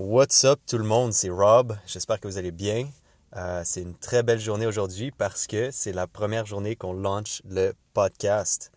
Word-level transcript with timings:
What's 0.00 0.44
up 0.44 0.60
tout 0.64 0.78
le 0.78 0.84
monde, 0.84 1.12
c'est 1.12 1.28
Rob. 1.28 1.76
J'espère 1.84 2.20
que 2.20 2.28
vous 2.28 2.38
allez 2.38 2.52
bien. 2.52 2.88
Euh, 3.34 3.62
c'est 3.64 3.82
une 3.82 3.96
très 3.96 4.22
belle 4.22 4.38
journée 4.38 4.64
aujourd'hui 4.64 5.10
parce 5.10 5.48
que 5.48 5.72
c'est 5.72 5.90
la 5.90 6.06
première 6.06 6.46
journée 6.46 6.76
qu'on 6.76 6.92
lance 6.92 7.42
le 7.44 7.72
podcast. 7.94 8.70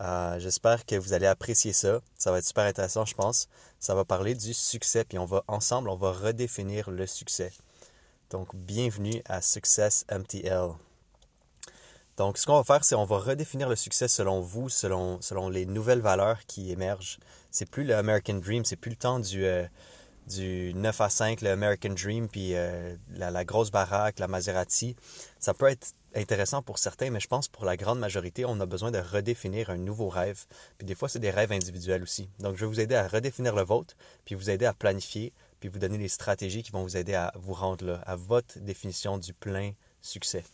Euh, 0.00 0.38
j'espère 0.38 0.86
que 0.86 0.94
vous 0.94 1.14
allez 1.14 1.26
apprécier 1.26 1.72
ça. 1.72 1.98
Ça 2.16 2.30
va 2.30 2.38
être 2.38 2.44
super 2.44 2.64
intéressant, 2.64 3.04
je 3.04 3.14
pense. 3.16 3.48
Ça 3.80 3.96
va 3.96 4.04
parler 4.04 4.36
du 4.36 4.54
succès, 4.54 5.02
puis 5.04 5.18
on 5.18 5.24
va 5.24 5.42
ensemble, 5.48 5.88
on 5.88 5.96
va 5.96 6.12
redéfinir 6.12 6.92
le 6.92 7.08
succès. 7.08 7.50
Donc, 8.30 8.54
bienvenue 8.54 9.20
à 9.28 9.42
Success 9.42 10.06
MTL. 10.12 10.68
Donc, 12.18 12.38
ce 12.38 12.46
qu'on 12.46 12.58
va 12.58 12.62
faire, 12.62 12.84
c'est 12.84 12.94
on 12.94 13.04
va 13.04 13.18
redéfinir 13.18 13.68
le 13.68 13.74
succès 13.74 14.06
selon 14.06 14.40
vous, 14.40 14.68
selon, 14.68 15.20
selon 15.22 15.48
les 15.48 15.66
nouvelles 15.66 16.02
valeurs 16.02 16.46
qui 16.46 16.70
émergent. 16.70 17.18
C'est 17.50 17.68
plus 17.68 17.82
le 17.82 17.96
American 17.96 18.34
Dream, 18.34 18.64
c'est 18.64 18.76
plus 18.76 18.90
le 18.90 18.96
temps 18.96 19.18
du, 19.18 19.44
euh, 19.44 19.66
du 20.26 20.72
9 20.74 21.00
à 21.00 21.08
5, 21.08 21.40
le 21.40 21.50
American 21.50 21.90
Dream, 21.90 22.28
puis 22.28 22.54
euh, 22.54 22.96
la, 23.14 23.44
grosse 23.44 23.70
baraque, 23.70 24.18
la 24.18 24.28
Maserati. 24.28 24.96
Ça 25.38 25.54
peut 25.54 25.66
être 25.66 25.94
intéressant 26.14 26.62
pour 26.62 26.78
certains, 26.78 27.10
mais 27.10 27.20
je 27.20 27.28
pense 27.28 27.48
pour 27.48 27.64
la 27.64 27.76
grande 27.76 27.98
majorité, 27.98 28.44
on 28.44 28.60
a 28.60 28.66
besoin 28.66 28.90
de 28.90 28.98
redéfinir 28.98 29.70
un 29.70 29.78
nouveau 29.78 30.08
rêve. 30.08 30.44
Puis 30.78 30.86
des 30.86 30.94
fois, 30.94 31.08
c'est 31.08 31.18
des 31.18 31.30
rêves 31.30 31.52
individuels 31.52 32.02
aussi. 32.02 32.28
Donc, 32.38 32.56
je 32.56 32.60
vais 32.60 32.66
vous 32.66 32.80
aider 32.80 32.94
à 32.94 33.08
redéfinir 33.08 33.54
le 33.54 33.62
vôtre, 33.62 33.94
puis 34.24 34.34
vous 34.34 34.50
aider 34.50 34.66
à 34.66 34.74
planifier, 34.74 35.32
puis 35.60 35.68
vous 35.68 35.78
donner 35.78 35.98
des 35.98 36.08
stratégies 36.08 36.62
qui 36.62 36.72
vont 36.72 36.82
vous 36.82 36.96
aider 36.96 37.14
à 37.14 37.32
vous 37.36 37.54
rendre 37.54 37.84
là, 37.84 38.02
à 38.06 38.16
votre 38.16 38.58
définition 38.58 39.18
du 39.18 39.32
plein 39.32 39.72
succès. 40.00 40.44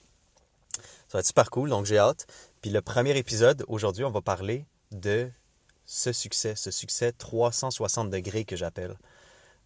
Ça 1.09 1.15
va 1.15 1.21
être 1.21 1.27
super 1.27 1.51
cool, 1.51 1.71
donc 1.71 1.87
j'ai 1.87 1.99
hâte. 1.99 2.27
Puis 2.61 2.71
le 2.71 2.83
premier 2.83 3.17
épisode, 3.17 3.65
aujourd'hui, 3.69 4.05
on 4.05 4.11
va 4.11 4.21
parler 4.21 4.67
de 4.93 5.31
ce 5.87 6.13
succès, 6.13 6.55
ce 6.55 6.71
succès 6.71 7.13
360 7.13 8.11
degrés 8.11 8.45
que 8.45 8.57
j'appelle. 8.57 8.97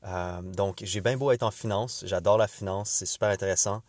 Euh, 0.05 0.42
donc, 0.42 0.80
j'ai 0.83 1.01
bien 1.01 1.16
beau 1.16 1.30
être 1.30 1.42
en 1.42 1.51
finance, 1.51 2.02
j'adore 2.06 2.38
la 2.38 2.48
finance, 2.48 2.91
c'est 2.91 3.06
super 3.06 3.29
intéressant. 3.29 3.83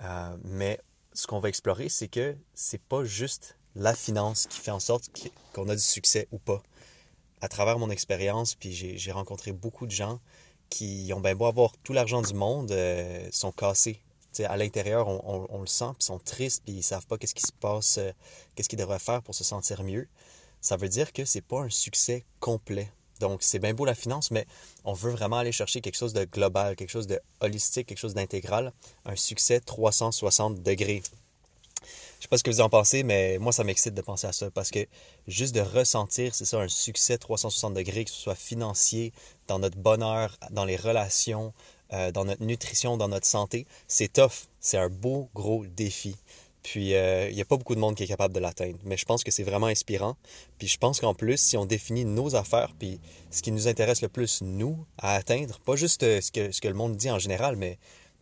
Euh, 0.00 0.36
mais 0.44 0.80
ce 1.12 1.26
qu'on 1.26 1.40
va 1.40 1.48
explorer, 1.48 1.88
c'est 1.88 2.08
que 2.08 2.36
c'est 2.54 2.80
pas 2.80 3.04
juste 3.04 3.56
la 3.74 3.94
finance 3.94 4.46
qui 4.46 4.58
fait 4.58 4.70
en 4.70 4.80
sorte 4.80 5.10
qu'on 5.52 5.68
a 5.68 5.74
du 5.74 5.82
succès 5.82 6.28
ou 6.32 6.38
pas. 6.38 6.62
À 7.40 7.48
travers 7.48 7.78
mon 7.78 7.90
expérience, 7.90 8.54
puis 8.54 8.72
j'ai 8.72 9.12
rencontré 9.12 9.52
beaucoup 9.52 9.86
de 9.86 9.92
gens 9.92 10.20
qui 10.68 11.10
ont 11.14 11.20
bien 11.20 11.34
beau 11.34 11.46
avoir 11.46 11.76
tout 11.78 11.92
l'argent 11.92 12.22
du 12.22 12.34
monde, 12.34 12.70
euh, 12.72 13.28
sont 13.32 13.52
cassés. 13.52 14.00
à 14.44 14.56
l'intérieur, 14.56 15.08
on, 15.08 15.60
le 15.60 15.66
sent, 15.66 15.92
puis 15.98 16.04
sont 16.04 16.18
tristes, 16.18 16.62
puis 16.64 16.74
ils 16.74 16.82
savent 16.82 17.06
pas 17.06 17.18
qu'est-ce 17.18 17.34
qui 17.34 17.42
se 17.42 17.52
passe, 17.52 17.98
qu'est-ce 18.54 18.68
qu'ils 18.68 18.78
devraient 18.78 18.98
faire 18.98 19.22
pour 19.22 19.34
se 19.34 19.44
sentir 19.44 19.82
mieux. 19.82 20.08
Ça 20.60 20.76
veut 20.76 20.88
dire 20.88 21.12
que 21.12 21.24
c'est 21.24 21.40
pas 21.40 21.60
un 21.62 21.70
succès 21.70 22.24
complet. 22.38 22.90
Donc, 23.20 23.42
c'est 23.42 23.58
bien 23.58 23.74
beau 23.74 23.84
la 23.84 23.94
finance, 23.94 24.30
mais 24.30 24.46
on 24.84 24.92
veut 24.92 25.12
vraiment 25.12 25.36
aller 25.38 25.52
chercher 25.52 25.80
quelque 25.80 25.96
chose 25.96 26.12
de 26.12 26.24
global, 26.24 26.74
quelque 26.74 26.90
chose 26.90 27.06
de 27.06 27.20
holistique, 27.40 27.86
quelque 27.86 27.98
chose 27.98 28.14
d'intégral, 28.14 28.72
un 29.04 29.16
succès 29.16 29.60
360 29.60 30.62
degrés. 30.62 31.02
Je 32.18 32.24
sais 32.24 32.28
pas 32.28 32.36
ce 32.36 32.42
que 32.42 32.50
vous 32.50 32.60
en 32.60 32.68
pensez, 32.68 33.02
mais 33.02 33.38
moi, 33.38 33.52
ça 33.52 33.64
m'excite 33.64 33.94
de 33.94 34.02
penser 34.02 34.26
à 34.26 34.32
ça 34.32 34.50
parce 34.50 34.70
que 34.70 34.86
juste 35.26 35.54
de 35.54 35.60
ressentir, 35.60 36.34
c'est 36.34 36.44
ça, 36.44 36.58
un 36.58 36.68
succès 36.68 37.16
360 37.16 37.72
degrés, 37.72 38.04
que 38.04 38.10
ce 38.10 38.20
soit 38.20 38.34
financier, 38.34 39.12
dans 39.46 39.58
notre 39.58 39.78
bonheur, 39.78 40.36
dans 40.50 40.64
les 40.64 40.76
relations, 40.76 41.54
euh, 41.92 42.12
dans 42.12 42.24
notre 42.24 42.44
nutrition, 42.44 42.96
dans 42.96 43.08
notre 43.08 43.26
santé, 43.26 43.66
c'est 43.88 44.12
tough. 44.12 44.48
C'est 44.60 44.76
un 44.76 44.88
beau, 44.88 45.30
gros 45.34 45.64
défi. 45.66 46.14
Puis, 46.62 46.94
euh, 46.94 47.28
il 47.30 47.34
n'y 47.34 47.40
a 47.40 47.44
pas 47.44 47.56
beaucoup 47.56 47.74
de 47.74 47.80
monde 47.80 47.94
qui 47.94 48.02
est 48.02 48.06
capable 48.06 48.34
de 48.34 48.40
l'atteindre. 48.40 48.78
Mais 48.84 48.96
je 48.96 49.04
pense 49.04 49.24
que 49.24 49.30
c'est 49.30 49.42
vraiment 49.42 49.66
inspirant. 49.66 50.16
Puis, 50.58 50.68
je 50.68 50.78
pense 50.78 51.00
qu'en 51.00 51.14
plus, 51.14 51.38
si 51.38 51.56
on 51.56 51.64
définit 51.64 52.04
nos 52.04 52.34
affaires, 52.36 52.74
puis 52.78 53.00
ce 53.30 53.42
qui 53.42 53.50
nous 53.52 53.66
intéresse 53.68 54.02
le 54.02 54.08
plus, 54.08 54.42
nous, 54.42 54.84
à 54.98 55.14
atteindre, 55.14 55.58
pas 55.60 55.76
juste 55.76 56.02
euh, 56.02 56.20
ce 56.20 56.30
que, 56.30 56.52
ce 56.52 56.60
que 56.60 56.68
le 56.68 56.74
monde 56.74 56.96
dit 56.96 57.10
en 57.10 57.18
général, 57.18 57.56
mais 57.56 57.78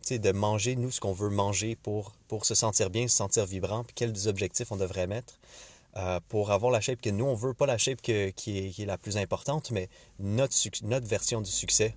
de 0.09 0.31
manger, 0.31 0.75
nous, 0.75 0.89
ce 0.89 0.99
qu'on 0.99 1.13
veut 1.13 1.29
manger 1.29 1.75
pour, 1.75 2.13
pour 2.27 2.45
se 2.45 2.55
sentir 2.55 2.89
bien, 2.89 3.07
se 3.07 3.15
sentir 3.15 3.45
vibrant, 3.45 3.83
puis 3.83 3.93
quels 3.93 4.27
objectifs 4.27 4.71
on 4.71 4.77
devrait 4.77 5.05
mettre 5.05 5.37
euh, 5.97 6.19
pour 6.29 6.51
avoir 6.51 6.71
la 6.71 6.81
shape 6.81 7.01
que 7.01 7.11
nous, 7.11 7.25
on 7.25 7.35
veut, 7.35 7.53
pas 7.53 7.67
la 7.67 7.77
shape 7.77 8.01
qui, 8.01 8.13
est, 8.13 8.33
qui, 8.33 8.73
est, 8.79 8.85
la 8.85 8.97
plus 8.97 9.17
importante, 9.17 9.69
mais 9.69 9.87
notre, 10.17 10.55
notre 10.83 11.05
version 11.05 11.41
du 11.41 11.51
succès. 11.51 11.95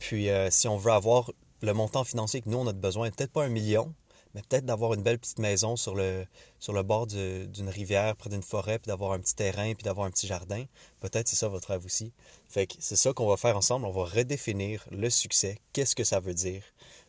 Puis, 0.00 0.28
si 0.48 0.66
on 0.66 0.78
veut 0.78 0.90
avoir 0.90 1.30
le 1.60 1.74
montant 1.74 2.02
financier 2.02 2.40
que 2.40 2.48
nous, 2.48 2.58
on 2.58 2.66
a 2.66 2.72
besoin, 2.72 3.10
peut-être 3.10 3.32
pas 3.32 3.44
un 3.44 3.50
million, 3.50 3.92
mais 4.34 4.42
peut-être 4.42 4.64
d'avoir 4.64 4.94
une 4.94 5.02
belle 5.02 5.18
petite 5.18 5.38
maison 5.38 5.76
sur 5.76 5.94
le, 5.94 6.26
sur 6.58 6.72
le 6.72 6.82
bord 6.82 7.06
d'une 7.06 7.68
rivière, 7.68 8.14
près 8.16 8.30
d'une 8.30 8.42
forêt, 8.42 8.78
puis 8.78 8.88
d'avoir 8.88 9.12
un 9.12 9.18
petit 9.18 9.34
terrain, 9.34 9.74
puis 9.74 9.82
d'avoir 9.82 10.06
un 10.06 10.10
petit 10.10 10.26
jardin. 10.26 10.64
Peut-être 11.00 11.28
c'est 11.28 11.36
ça 11.36 11.48
votre 11.48 11.68
rêve 11.68 11.84
aussi. 11.84 12.12
Fait 12.48 12.66
que 12.66 12.74
c'est 12.78 12.96
ça 12.96 13.12
qu'on 13.12 13.26
va 13.26 13.36
faire 13.36 13.56
ensemble. 13.56 13.86
On 13.86 13.90
va 13.90 14.04
redéfinir 14.04 14.86
le 14.90 15.10
succès. 15.10 15.58
Qu'est-ce 15.72 15.96
que 15.96 16.04
ça 16.04 16.20
veut 16.20 16.34
dire? 16.34 16.62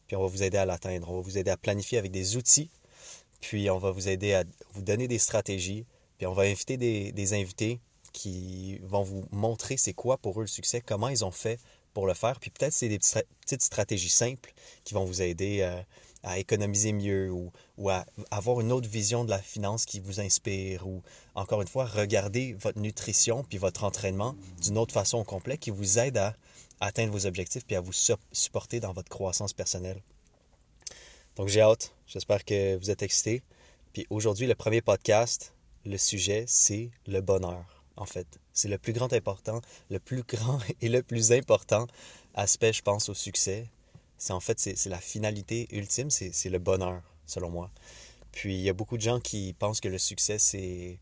Puis 0.08 0.16
on 0.16 0.22
va 0.22 0.28
vous 0.28 0.44
aider 0.44 0.58
à 0.58 0.66
l'atteindre. 0.66 1.10
On 1.10 1.16
va 1.18 1.22
vous 1.22 1.38
aider 1.38 1.52
à 1.52 1.58
planifier 1.58 1.98
avec 1.98 2.12
des 2.12 2.38
outils. 2.38 2.72
Puis 3.40 3.70
on 3.70 3.78
va 3.78 3.92
vous 3.92 4.10
aider 4.10 4.34
à 4.34 4.44
vous 4.74 4.81
donner 4.81 5.08
des 5.08 5.20
stratégies. 5.20 5.86
Puis 6.18 6.28
on 6.28 6.34
va 6.34 6.44
inviter 6.44 6.78
des, 6.78 7.12
des 7.12 7.34
invités 7.34 7.80
qui 8.14 8.78
vont 8.80 9.04
vous 9.04 9.26
montrer 9.31 9.78
c'est 9.78 9.94
quoi 9.94 10.18
pour 10.18 10.40
eux 10.40 10.44
le 10.44 10.48
succès, 10.48 10.81
comment 10.81 11.10
ils 11.10 11.24
ont 11.24 11.31
fait 11.31 11.60
pour 11.94 12.08
le 12.08 12.14
faire. 12.14 12.40
Puis 12.40 12.50
peut-être 12.50 12.74
c'est 12.74 12.90
des 12.90 13.00
petites 13.00 13.62
stratégies 13.62 14.10
simples 14.10 14.54
qui 14.84 14.94
vont 14.94 15.06
vous 15.06 15.22
aider 15.22 15.64
à 15.64 15.86
à 16.24 16.38
économiser 16.38 16.94
mieux 16.94 17.32
ou, 17.32 17.52
ou, 17.78 17.90
à 17.90 18.06
avoir 18.30 18.62
une 18.62 18.72
autre 18.72 18.88
vision 18.88 19.26
de 19.26 19.30
la 19.30 19.40
finance 19.40 19.86
qui 19.86 20.00
vous 20.00 20.20
inspire 20.20 20.88
ou 20.88 21.02
encore 21.36 21.62
une 21.62 21.68
fois 21.68 21.86
regarder 21.86 22.54
votre 22.54 22.80
nutrition 22.80 23.44
puis 23.44 23.58
votre 23.58 23.84
entraînement 23.84 24.36
d'une 24.62 24.78
autre 24.78 24.94
façon 24.94 25.24
complète 25.24 25.60
qui 25.60 25.72
vous 25.72 26.00
aide 26.00 26.18
à 26.18 26.36
atteindre 26.80 27.12
vos 27.12 27.26
objectifs 27.26 27.66
puis 27.66 27.76
à 27.76 27.81
vous 27.81 27.94
supporter 28.31 28.80
dans 28.80 28.94
votre 28.94 29.10
croissance 29.10 29.54
personnelle. 29.54 30.02
Donc 31.36 31.48
j'ai 31.48 31.62
hâte, 31.62 31.94
j'espère 32.08 32.44
que 32.44 32.76
vous 32.78 32.92
êtes 32.92 33.04
excités. 33.04 33.42
Puis 33.94 34.06
aujourd'hui 34.10 34.48
le 34.48 34.56
premier 34.56 34.81
podcast, 34.81 35.54
le 35.86 35.98
sujet 35.98 36.46
c'est 36.48 36.92
le 37.08 37.22
bonheur 37.22 37.84
en 37.98 38.06
fait. 38.06 38.28
C'est 38.54 38.68
le 38.68 38.78
plus 38.78 38.94
grand 38.94 39.14
important, 39.14 39.62
le 39.90 40.00
plus 40.00 40.24
grand 40.24 40.60
et 40.81 40.90
le 40.90 41.02
plus 41.02 41.31
important 41.31 41.88
aspect 42.36 42.74
je 42.74 42.81
pense 42.81 43.10
au 43.10 43.14
succès 43.14 43.70
c'est 44.22 44.34
en 44.34 44.40
fait, 44.40 44.59
c'est 44.59 44.86
la 44.86 45.00
finalité 45.00 45.68
ultime, 45.72 46.12
c'est 46.12 46.50
le 46.50 46.59
bonheur, 46.59 47.02
selon 47.26 47.50
moi. 47.50 47.72
Puis 48.32 48.54
il 48.54 48.62
y 48.62 48.70
a 48.70 48.74
beaucoup 48.74 48.96
de 48.96 49.02
gens 49.02 49.20
qui 49.20 49.56
pensent 49.58 49.82
que 49.82 49.88
le 49.88 49.98
succès, 49.98 50.38
c'est 50.38 51.00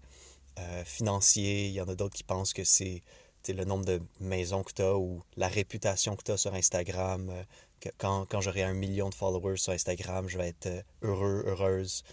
euh, 0.58 0.86
financier. 0.86 1.68
Il 1.68 1.74
y 1.74 1.82
en 1.82 1.90
a 1.90 1.96
d'autres 1.96 2.16
qui 2.16 2.24
pensent 2.24 2.54
que 2.54 2.64
c'est 2.64 3.04
le 3.50 3.66
nombre 3.66 3.84
de 3.84 4.02
maisons 4.22 4.64
que 4.64 4.72
tu 4.72 4.84
as 4.84 4.96
ou 4.96 5.22
la 5.36 5.50
réputation 5.50 6.16
que 6.16 6.24
tu 6.24 6.32
as 6.32 6.38
sur 6.38 6.54
Instagram. 6.54 7.30
Euh, 7.30 7.92
quand 7.98 8.40
j'aurai 8.40 8.64
un 8.64 8.74
million 8.74 9.10
de 9.10 9.16
followers 9.16 9.58
sur 9.58 9.74
Instagram, 9.74 10.30
je 10.30 10.38
vais 10.38 10.48
être 10.48 10.68
euh, 10.68 10.82
heureux, 11.02 11.44
heureuse. 11.46 12.06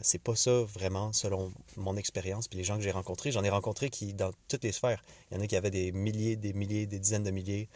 c'est 0.00 0.22
pas 0.22 0.36
ça 0.36 0.62
vraiment 0.62 1.12
selon 1.12 1.52
mon 1.76 1.98
expérience. 1.98 2.48
Puis 2.48 2.56
les 2.56 2.64
gens 2.64 2.78
que 2.78 2.82
j'ai 2.82 2.92
rencontrés, 2.92 3.30
j'en 3.30 3.44
ai 3.44 3.50
rencontré 3.50 3.90
qui, 3.90 4.14
dans 4.14 4.32
toutes 4.48 4.64
les 4.64 4.72
sphères, 4.72 5.04
il 5.30 5.36
y 5.36 5.40
en 5.40 5.42
a 5.42 5.46
qui 5.46 5.56
avaient 5.56 5.70
des 5.70 5.92
milliers, 5.92 6.36
des 6.36 6.54
milliers, 6.54 6.86
des 6.86 6.98
dizaines 6.98 7.24
de 7.24 7.30
milliers 7.30 7.68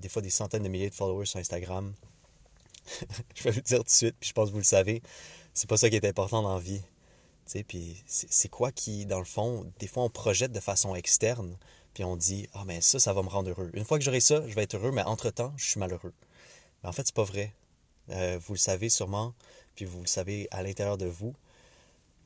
des 0.00 0.08
fois 0.08 0.22
des 0.22 0.30
centaines 0.30 0.62
de 0.62 0.68
milliers 0.68 0.90
de 0.90 0.94
followers 0.94 1.26
sur 1.26 1.38
Instagram. 1.38 1.94
je 3.34 3.42
vais 3.42 3.50
vous 3.50 3.56
le 3.56 3.62
dire 3.62 3.78
tout 3.78 3.84
de 3.84 3.90
suite, 3.90 4.16
puis 4.18 4.28
je 4.28 4.32
pense 4.34 4.48
que 4.48 4.52
vous 4.52 4.58
le 4.58 4.64
savez, 4.64 5.02
c'est 5.52 5.68
pas 5.68 5.76
ça 5.76 5.88
qui 5.88 5.96
est 5.96 6.04
important 6.04 6.42
dans 6.42 6.54
la 6.54 6.60
vie. 6.60 6.82
Puis 7.68 8.02
c'est 8.06 8.48
quoi 8.48 8.72
qui, 8.72 9.06
dans 9.06 9.18
le 9.18 9.24
fond, 9.24 9.70
des 9.78 9.86
fois 9.86 10.02
on 10.02 10.10
projette 10.10 10.52
de 10.52 10.60
façon 10.60 10.94
externe, 10.94 11.56
puis 11.92 12.04
on 12.04 12.16
dit 12.16 12.48
Ah, 12.54 12.64
mais 12.66 12.80
ça, 12.80 12.98
ça 12.98 13.12
va 13.12 13.22
me 13.22 13.28
rendre 13.28 13.50
heureux. 13.50 13.70
Une 13.74 13.84
fois 13.84 13.98
que 13.98 14.04
j'aurai 14.04 14.20
ça, 14.20 14.46
je 14.48 14.54
vais 14.54 14.62
être 14.62 14.74
heureux, 14.74 14.90
mais 14.90 15.02
entre-temps, 15.02 15.52
je 15.56 15.64
suis 15.64 15.80
malheureux. 15.80 16.14
En 16.82 16.92
fait, 16.92 17.06
c'est 17.06 17.14
pas 17.14 17.24
vrai. 17.24 17.54
Euh, 18.10 18.38
vous 18.44 18.54
le 18.54 18.58
savez 18.58 18.88
sûrement, 18.88 19.34
puis 19.74 19.84
vous 19.84 20.00
le 20.00 20.06
savez 20.06 20.48
à 20.50 20.62
l'intérieur 20.62 20.98
de 20.98 21.06
vous, 21.06 21.34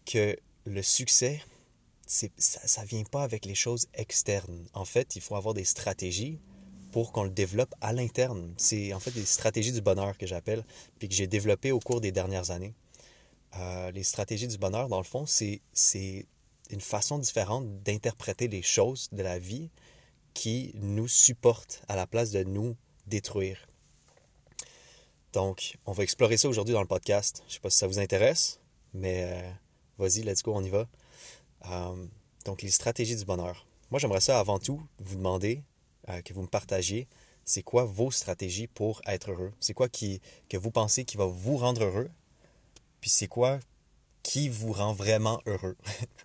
que 0.07 0.37
le 0.65 0.83
succès, 0.83 1.43
ça 2.07 2.83
ne 2.83 2.87
vient 2.87 3.05
pas 3.05 3.23
avec 3.23 3.45
les 3.45 3.55
choses 3.55 3.89
externes. 3.95 4.67
En 4.73 4.85
fait, 4.85 5.15
il 5.15 5.23
faut 5.23 5.37
avoir 5.37 5.55
des 5.55 5.65
stratégies, 5.65 6.41
pour 6.93 7.13
qu'on 7.13 7.25
le 7.25 7.31
développe 7.31 7.75
à 7.81 7.93
l'interne. 7.93 8.53
C'est 8.57 8.93
en 8.93 9.01
fait 9.01 9.11
des 9.11 9.25
stratégies 9.25 9.73
du 9.73 9.81
bonheur 9.81 10.17
que 10.17 10.27
j'appelle, 10.27 10.65
puis 10.99 11.09
que 11.09 11.15
j'ai 11.15 11.27
développées 11.27 11.73
au 11.73 11.81
cours 11.81 12.01
des 12.01 12.13
dernières 12.13 12.51
années. 12.51 12.75
Euh, 13.57 13.91
les 13.91 14.03
stratégies 14.03 14.49
du 14.49 14.59
bonheur, 14.59 14.89
dans 14.89 14.99
le 14.99 15.05
fond, 15.05 15.25
c'est 15.27 15.61
une 16.71 16.81
façon 16.81 17.19
différente 17.19 17.83
d'interpréter 17.83 18.49
les 18.49 18.63
choses 18.63 19.09
de 19.13 19.23
la 19.23 19.39
vie 19.39 19.71
qui 20.35 20.73
nous 20.75 21.09
supportent 21.09 21.83
à 21.89 21.97
la 21.97 22.07
place 22.07 22.31
de 22.31 22.45
nous 22.45 22.77
détruire. 23.07 23.69
Donc, 25.33 25.77
on 25.85 25.93
va 25.93 26.03
explorer 26.03 26.37
ça 26.37 26.49
aujourd'hui 26.49 26.75
dans 26.75 26.81
le 26.81 26.87
podcast. 26.87 27.43
Je 27.47 27.51
ne 27.51 27.55
sais 27.55 27.61
pas 27.61 27.71
si 27.71 27.79
ça 27.79 27.87
vous 27.87 27.99
intéresse, 27.99 28.61
mais 28.95 29.25
euh, 29.25 29.51
vas-y, 29.99 30.23
let's 30.23 30.43
go, 30.43 30.53
on 30.55 30.63
y 30.63 30.71
va. 30.71 30.87
Euh, 31.71 32.07
donc, 32.45 32.63
les 32.63 32.71
stratégies 32.71 33.17
du 33.17 33.25
bonheur. 33.25 33.67
Moi, 33.91 33.99
j'aimerais 33.99 34.21
ça 34.21 34.39
avant 34.39 34.59
tout 34.59 34.83
vous 34.99 35.17
demander 35.17 35.63
euh, 36.09 36.21
que 36.23 36.33
vous 36.33 36.43
me 36.43 36.49
partagiez. 36.49 37.09
C'est 37.45 37.63
quoi 37.63 37.85
vos 37.85 38.11
stratégies 38.11 38.67
pour 38.67 39.01
être 39.07 39.31
heureux? 39.31 39.53
C'est 39.61 39.75
quoi 39.75 39.89
que 39.89 40.57
vous 40.57 40.71
pensez 40.71 41.05
qui 41.05 41.17
va 41.17 41.27
vous 41.27 41.57
rendre 41.57 41.85
heureux? 41.85 42.11
Puis 43.01 43.11
c'est 43.11 43.29
quoi 43.29 43.59
qui 44.23 44.49
vous 44.49 44.73
rend 44.73 44.93
vraiment 44.93 45.41
heureux? 45.47 45.77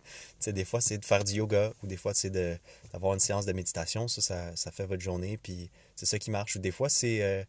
des 0.47 0.65
fois, 0.65 0.81
c'est 0.81 0.97
de 0.97 1.06
faire 1.06 1.24
du 1.24 1.35
yoga 1.35 1.71
ou 1.81 1.88
des 1.88 1.95
fois, 1.95 2.13
c'est 2.13 2.30
d'avoir 2.30 3.13
une 3.13 3.19
séance 3.19 3.45
de 3.45 3.53
méditation. 3.53 4.07
Ça, 4.07 4.56
ça, 4.56 4.71
fait 4.71 4.85
votre 4.85 5.01
journée, 5.01 5.38
puis 5.38 5.69
c'est 5.95 6.06
ça 6.06 6.19
qui 6.19 6.31
marche. 6.31 6.57
Ou 6.57 6.59
des 6.59 6.71
fois, 6.71 6.89
c'est 6.89 7.21
euh, 7.21 7.44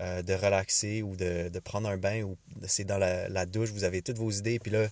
euh, 0.00 0.22
de 0.22 0.34
relaxer 0.34 1.02
ou 1.02 1.14
de, 1.14 1.48
de, 1.48 1.58
prendre 1.60 1.88
un 1.88 1.96
bain 1.96 2.22
ou 2.22 2.36
c'est 2.66 2.82
dans 2.82 2.98
la, 2.98 3.28
la, 3.28 3.46
douche, 3.46 3.70
vous 3.70 3.84
avez 3.84 4.02
toutes 4.02 4.18
vos 4.18 4.30
idées, 4.30 4.58
puis 4.58 4.72
là, 4.72 4.88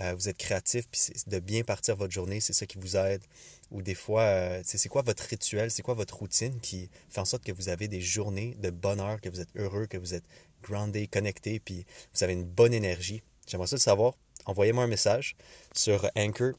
euh, 0.00 0.14
vous 0.14 0.28
êtes 0.28 0.36
créatif, 0.36 0.88
puis 0.90 1.00
de 1.26 1.38
bien 1.38 1.62
partir 1.62 1.96
votre 1.96 2.12
journée, 2.12 2.40
c'est 2.40 2.52
ça 2.52 2.66
qui 2.66 2.78
vous 2.78 2.96
aide. 2.96 3.22
Ou 3.70 3.82
des 3.82 3.94
fois, 3.94 4.62
c'est 4.62 4.88
quoi 4.88 5.02
votre 5.02 5.24
rituel, 5.24 5.70
c'est 5.70 5.82
quoi 5.82 5.94
votre 5.94 6.16
routine 6.16 6.60
qui 6.60 6.90
fait 7.08 7.20
en 7.20 7.24
sorte 7.24 7.42
que 7.42 7.52
vous 7.52 7.68
avez 7.68 7.88
des 7.88 8.00
journées 8.00 8.56
de 8.60 8.70
bonheur, 8.70 9.20
que 9.20 9.28
vous 9.28 9.40
êtes 9.40 9.48
heureux, 9.56 9.86
que 9.86 9.96
vous 9.96 10.14
êtes 10.14 10.24
groundé, 10.62 11.06
connecté, 11.08 11.60
puis 11.60 11.84
vous 12.14 12.22
avez 12.22 12.34
une 12.34 12.44
bonne 12.44 12.74
énergie? 12.74 13.22
J'aimerais 13.48 13.66
ça 13.66 13.76
le 13.76 13.80
savoir. 13.80 14.14
Envoyez-moi 14.46 14.84
un 14.84 14.88
message 14.88 15.34
sur 15.74 16.08
Anchor 16.16 16.52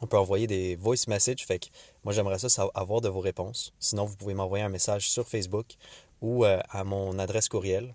on 0.00 0.06
peut 0.06 0.18
envoyer 0.18 0.46
des 0.46 0.76
voice 0.76 1.06
messages. 1.08 1.44
Fait 1.44 1.58
que 1.58 1.66
moi, 2.04 2.12
j'aimerais 2.12 2.38
ça 2.38 2.68
avoir 2.74 3.00
de 3.00 3.08
vos 3.08 3.20
réponses. 3.20 3.72
Sinon, 3.78 4.06
vous 4.06 4.16
pouvez 4.16 4.34
m'envoyer 4.34 4.64
un 4.64 4.68
message 4.68 5.10
sur 5.10 5.28
Facebook 5.28 5.74
ou 6.20 6.44
euh, 6.44 6.58
à 6.70 6.84
mon 6.84 7.18
adresse 7.18 7.48
courriel 7.48 7.94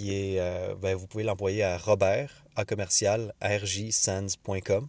euh, 0.00 0.74
ben, 0.74 0.94
vous 0.94 1.06
pouvez 1.06 1.24
l'envoyer 1.24 1.62
à 1.62 1.78
robert, 1.78 2.44
à 2.56 2.64
commercial, 2.64 3.34
rjsands.com. 3.42 4.88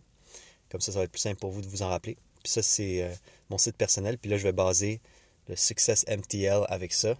Comme 0.69 0.81
ça, 0.81 0.91
ça 0.91 0.99
va 0.99 1.05
être 1.05 1.11
plus 1.11 1.19
simple 1.19 1.39
pour 1.39 1.51
vous 1.51 1.61
de 1.61 1.67
vous 1.67 1.81
en 1.81 1.89
rappeler. 1.89 2.17
Puis 2.43 2.51
ça, 2.51 2.61
c'est 2.61 3.03
euh, 3.03 3.13
mon 3.49 3.57
site 3.57 3.77
personnel. 3.77 4.17
Puis 4.17 4.29
là, 4.29 4.37
je 4.37 4.43
vais 4.43 4.51
baser 4.51 5.01
le 5.47 5.55
Success 5.55 6.05
MTL 6.07 6.65
avec 6.69 6.93
ça. 6.93 7.15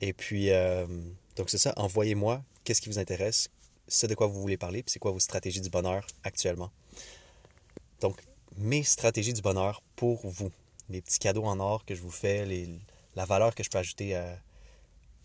Et 0.00 0.12
puis, 0.12 0.50
donc 1.36 1.48
c'est 1.48 1.58
ça, 1.58 1.72
envoyez-moi 1.76 2.42
qu'est-ce 2.64 2.82
qui 2.82 2.88
vous 2.88 2.98
intéresse, 2.98 3.48
ce 3.88 4.06
de 4.06 4.14
quoi 4.14 4.26
vous 4.26 4.40
voulez 4.40 4.56
parler, 4.56 4.82
puis 4.82 4.92
c'est 4.92 4.98
quoi 4.98 5.12
vos 5.12 5.20
stratégies 5.20 5.60
du 5.60 5.70
bonheur 5.70 6.06
actuellement. 6.24 6.70
Donc, 8.00 8.20
mes 8.56 8.82
stratégies 8.82 9.32
du 9.32 9.40
bonheur 9.40 9.82
pour 9.96 10.26
vous. 10.26 10.50
Les 10.90 11.00
petits 11.00 11.18
cadeaux 11.18 11.44
en 11.44 11.58
or 11.60 11.84
que 11.84 11.94
je 11.94 12.02
vous 12.02 12.10
fais, 12.10 12.46
la 13.16 13.24
valeur 13.24 13.54
que 13.54 13.62
je 13.62 13.70
peux 13.70 13.78
ajouter 13.78 14.14
à, 14.14 14.38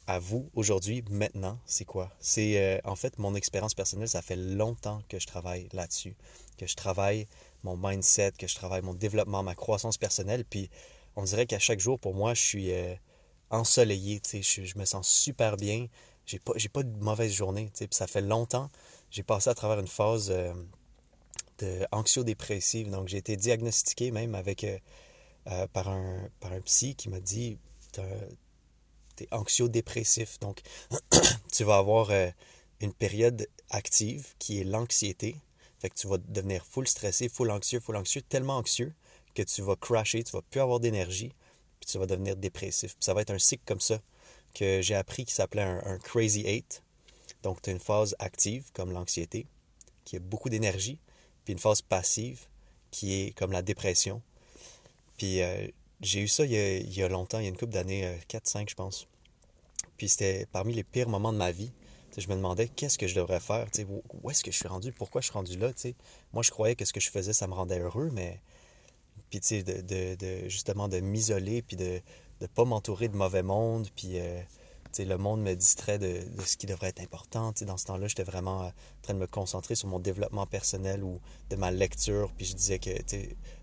à 0.09 0.17
vous 0.17 0.49
aujourd'hui, 0.55 1.03
maintenant, 1.11 1.59
c'est 1.67 1.85
quoi? 1.85 2.11
C'est 2.19 2.59
euh, 2.59 2.79
en 2.83 2.95
fait 2.95 3.19
mon 3.19 3.35
expérience 3.35 3.75
personnelle, 3.75 4.09
ça 4.09 4.23
fait 4.23 4.35
longtemps 4.35 5.03
que 5.07 5.19
je 5.19 5.27
travaille 5.27 5.69
là-dessus, 5.71 6.15
que 6.57 6.65
je 6.65 6.75
travaille 6.75 7.27
mon 7.61 7.77
mindset, 7.77 8.31
que 8.31 8.47
je 8.47 8.55
travaille 8.55 8.81
mon 8.81 8.95
développement, 8.95 9.43
ma 9.43 9.53
croissance 9.53 9.99
personnelle, 9.99 10.45
puis 10.45 10.71
on 11.15 11.23
dirait 11.25 11.45
qu'à 11.45 11.59
chaque 11.59 11.79
jour, 11.79 11.99
pour 11.99 12.15
moi, 12.15 12.33
je 12.33 12.41
suis 12.41 12.73
euh, 12.73 12.95
ensoleillé, 13.51 14.19
je, 14.33 14.63
je, 14.63 14.79
me 14.79 14.85
sens 14.85 15.07
super 15.07 15.57
bien, 15.57 15.85
j'ai 16.25 16.39
pas, 16.39 16.53
pas 16.73 16.81
de 16.81 17.03
mauvaise 17.03 17.31
journée, 17.31 17.69
puis 17.77 17.87
ça 17.91 18.07
fait 18.07 18.21
longtemps, 18.21 18.71
j'ai 19.11 19.23
passé 19.23 19.51
à 19.51 19.53
travers 19.53 19.79
une 19.79 19.87
phase... 19.87 20.31
Euh. 20.31 20.53
Donc, 21.61 22.07
j'ai 23.09 23.17
été 23.17 23.35
diagnostiqué 23.35 24.11
même 24.11 24.33
avec, 24.33 24.63
euh, 24.63 24.77
euh, 25.47 25.67
par, 25.67 25.89
un, 25.89 26.29
par 26.39 26.53
un 26.53 26.61
psy 26.61 26.95
qui 26.95 27.09
m'a 27.09 27.19
dit 27.19 27.57
es 29.23 29.27
anxio-dépressif. 29.31 30.39
Donc, 30.39 30.61
tu 31.51 31.63
vas 31.63 31.77
avoir 31.77 32.09
euh, 32.11 32.29
une 32.81 32.93
période 32.93 33.47
active 33.69 34.27
qui 34.39 34.59
est 34.59 34.63
l'anxiété. 34.63 35.35
Fait 35.79 35.89
que 35.89 35.95
tu 35.95 36.07
vas 36.07 36.17
devenir 36.17 36.65
full 36.65 36.87
stressé, 36.87 37.29
full 37.29 37.51
anxieux, 37.51 37.79
full 37.79 37.95
anxieux, 37.95 38.21
tellement 38.21 38.57
anxieux 38.57 38.93
que 39.35 39.43
tu 39.43 39.61
vas 39.61 39.75
crasher, 39.75 40.23
tu 40.23 40.31
vas 40.31 40.41
plus 40.41 40.59
avoir 40.59 40.79
d'énergie, 40.79 41.33
puis 41.79 41.89
tu 41.89 41.97
vas 41.97 42.05
devenir 42.05 42.35
dépressif. 42.35 42.95
ça 42.99 43.13
va 43.13 43.21
être 43.21 43.29
un 43.29 43.39
cycle 43.39 43.63
comme 43.65 43.79
ça 43.79 44.01
que 44.53 44.81
j'ai 44.81 44.95
appris 44.95 45.25
qui 45.25 45.33
s'appelait 45.33 45.61
un, 45.61 45.81
un, 45.85 45.97
Crazy 45.99 46.41
Eight. 46.45 46.83
Donc, 47.43 47.61
tu 47.61 47.69
as 47.69 47.73
une 47.73 47.79
phase 47.79 48.15
active, 48.19 48.71
comme 48.73 48.91
l'anxiété, 48.91 49.45
qui 50.03 50.17
a 50.17 50.19
beaucoup 50.19 50.49
d'énergie 50.49 50.99
puis 51.43 51.53
une 51.53 51.59
phase 51.59 51.81
passive 51.81 52.45
qui 52.91 53.21
est 53.21 53.31
comme 53.37 53.51
la 53.51 53.61
dépression. 53.61 54.21
Puis 55.17 55.41
euh, 55.41 55.67
j'ai 56.01 56.21
eu 56.21 56.27
ça 56.27 56.45
il 56.45 56.51
y, 56.51 57.03
a, 57.03 57.09
longtemps, 57.09 57.39
il 57.39 57.43
y 57.43 57.45
a 57.45 57.49
une 57.49 57.57
couple 57.57 57.73
d'années, 57.73 58.19
4-5 58.29 58.61
euh, 58.61 58.63
je 58.69 58.75
pense. 58.75 59.07
Puis 59.97 60.09
c'était 60.09 60.47
parmi 60.51 60.73
les 60.73 60.83
pires 60.83 61.09
moments 61.09 61.33
de 61.33 61.37
ma 61.37 61.51
vie. 61.51 61.71
je 62.17 62.27
me 62.27 62.35
demandais 62.35 62.67
qu'est-ce 62.67 62.97
que 62.97 63.07
je 63.07 63.15
devrais 63.15 63.39
faire, 63.39 63.67
où, 63.89 64.03
où 64.23 64.31
est-ce 64.31 64.43
que 64.43 64.51
je 64.51 64.57
suis 64.57 64.67
rendu, 64.67 64.91
pourquoi 64.91 65.21
je 65.21 65.27
suis 65.27 65.33
rendu 65.33 65.57
là? 65.57 65.71
Moi 66.33 66.43
je 66.43 66.51
croyais 66.51 66.75
que 66.75 66.85
ce 66.85 66.93
que 66.93 66.99
je 66.99 67.09
faisais, 67.09 67.33
ça 67.33 67.47
me 67.47 67.53
rendait 67.53 67.79
heureux, 67.79 68.09
mais 68.13 68.39
puis 69.29 69.39
de, 69.63 70.49
justement 70.49 70.87
de 70.87 70.99
m'isoler, 70.99 71.61
puis 71.61 71.75
de 71.75 72.01
ne 72.41 72.47
pas 72.47 72.65
m'entourer 72.65 73.09
de 73.09 73.15
mauvais 73.15 73.43
monde, 73.43 73.87
puis 73.95 74.19
euh, 74.19 74.41
le 74.97 75.17
monde 75.17 75.41
me 75.41 75.53
distrait 75.53 75.99
de, 75.99 76.21
ce 76.45 76.57
qui 76.57 76.65
devrait 76.65 76.87
être 76.87 77.01
important. 77.01 77.53
dans 77.61 77.77
ce 77.77 77.85
temps-là, 77.85 78.07
j'étais 78.07 78.23
vraiment 78.23 78.61
en 78.67 78.71
train 79.01 79.13
de 79.13 79.19
me 79.19 79.27
concentrer 79.27 79.75
sur 79.75 79.87
mon 79.87 79.99
développement 79.99 80.47
personnel 80.47 81.03
ou 81.03 81.19
de 81.49 81.55
ma 81.55 81.71
lecture. 81.71 82.31
Puis 82.35 82.47
je 82.47 82.55
disais 82.55 82.79
que 82.79 82.89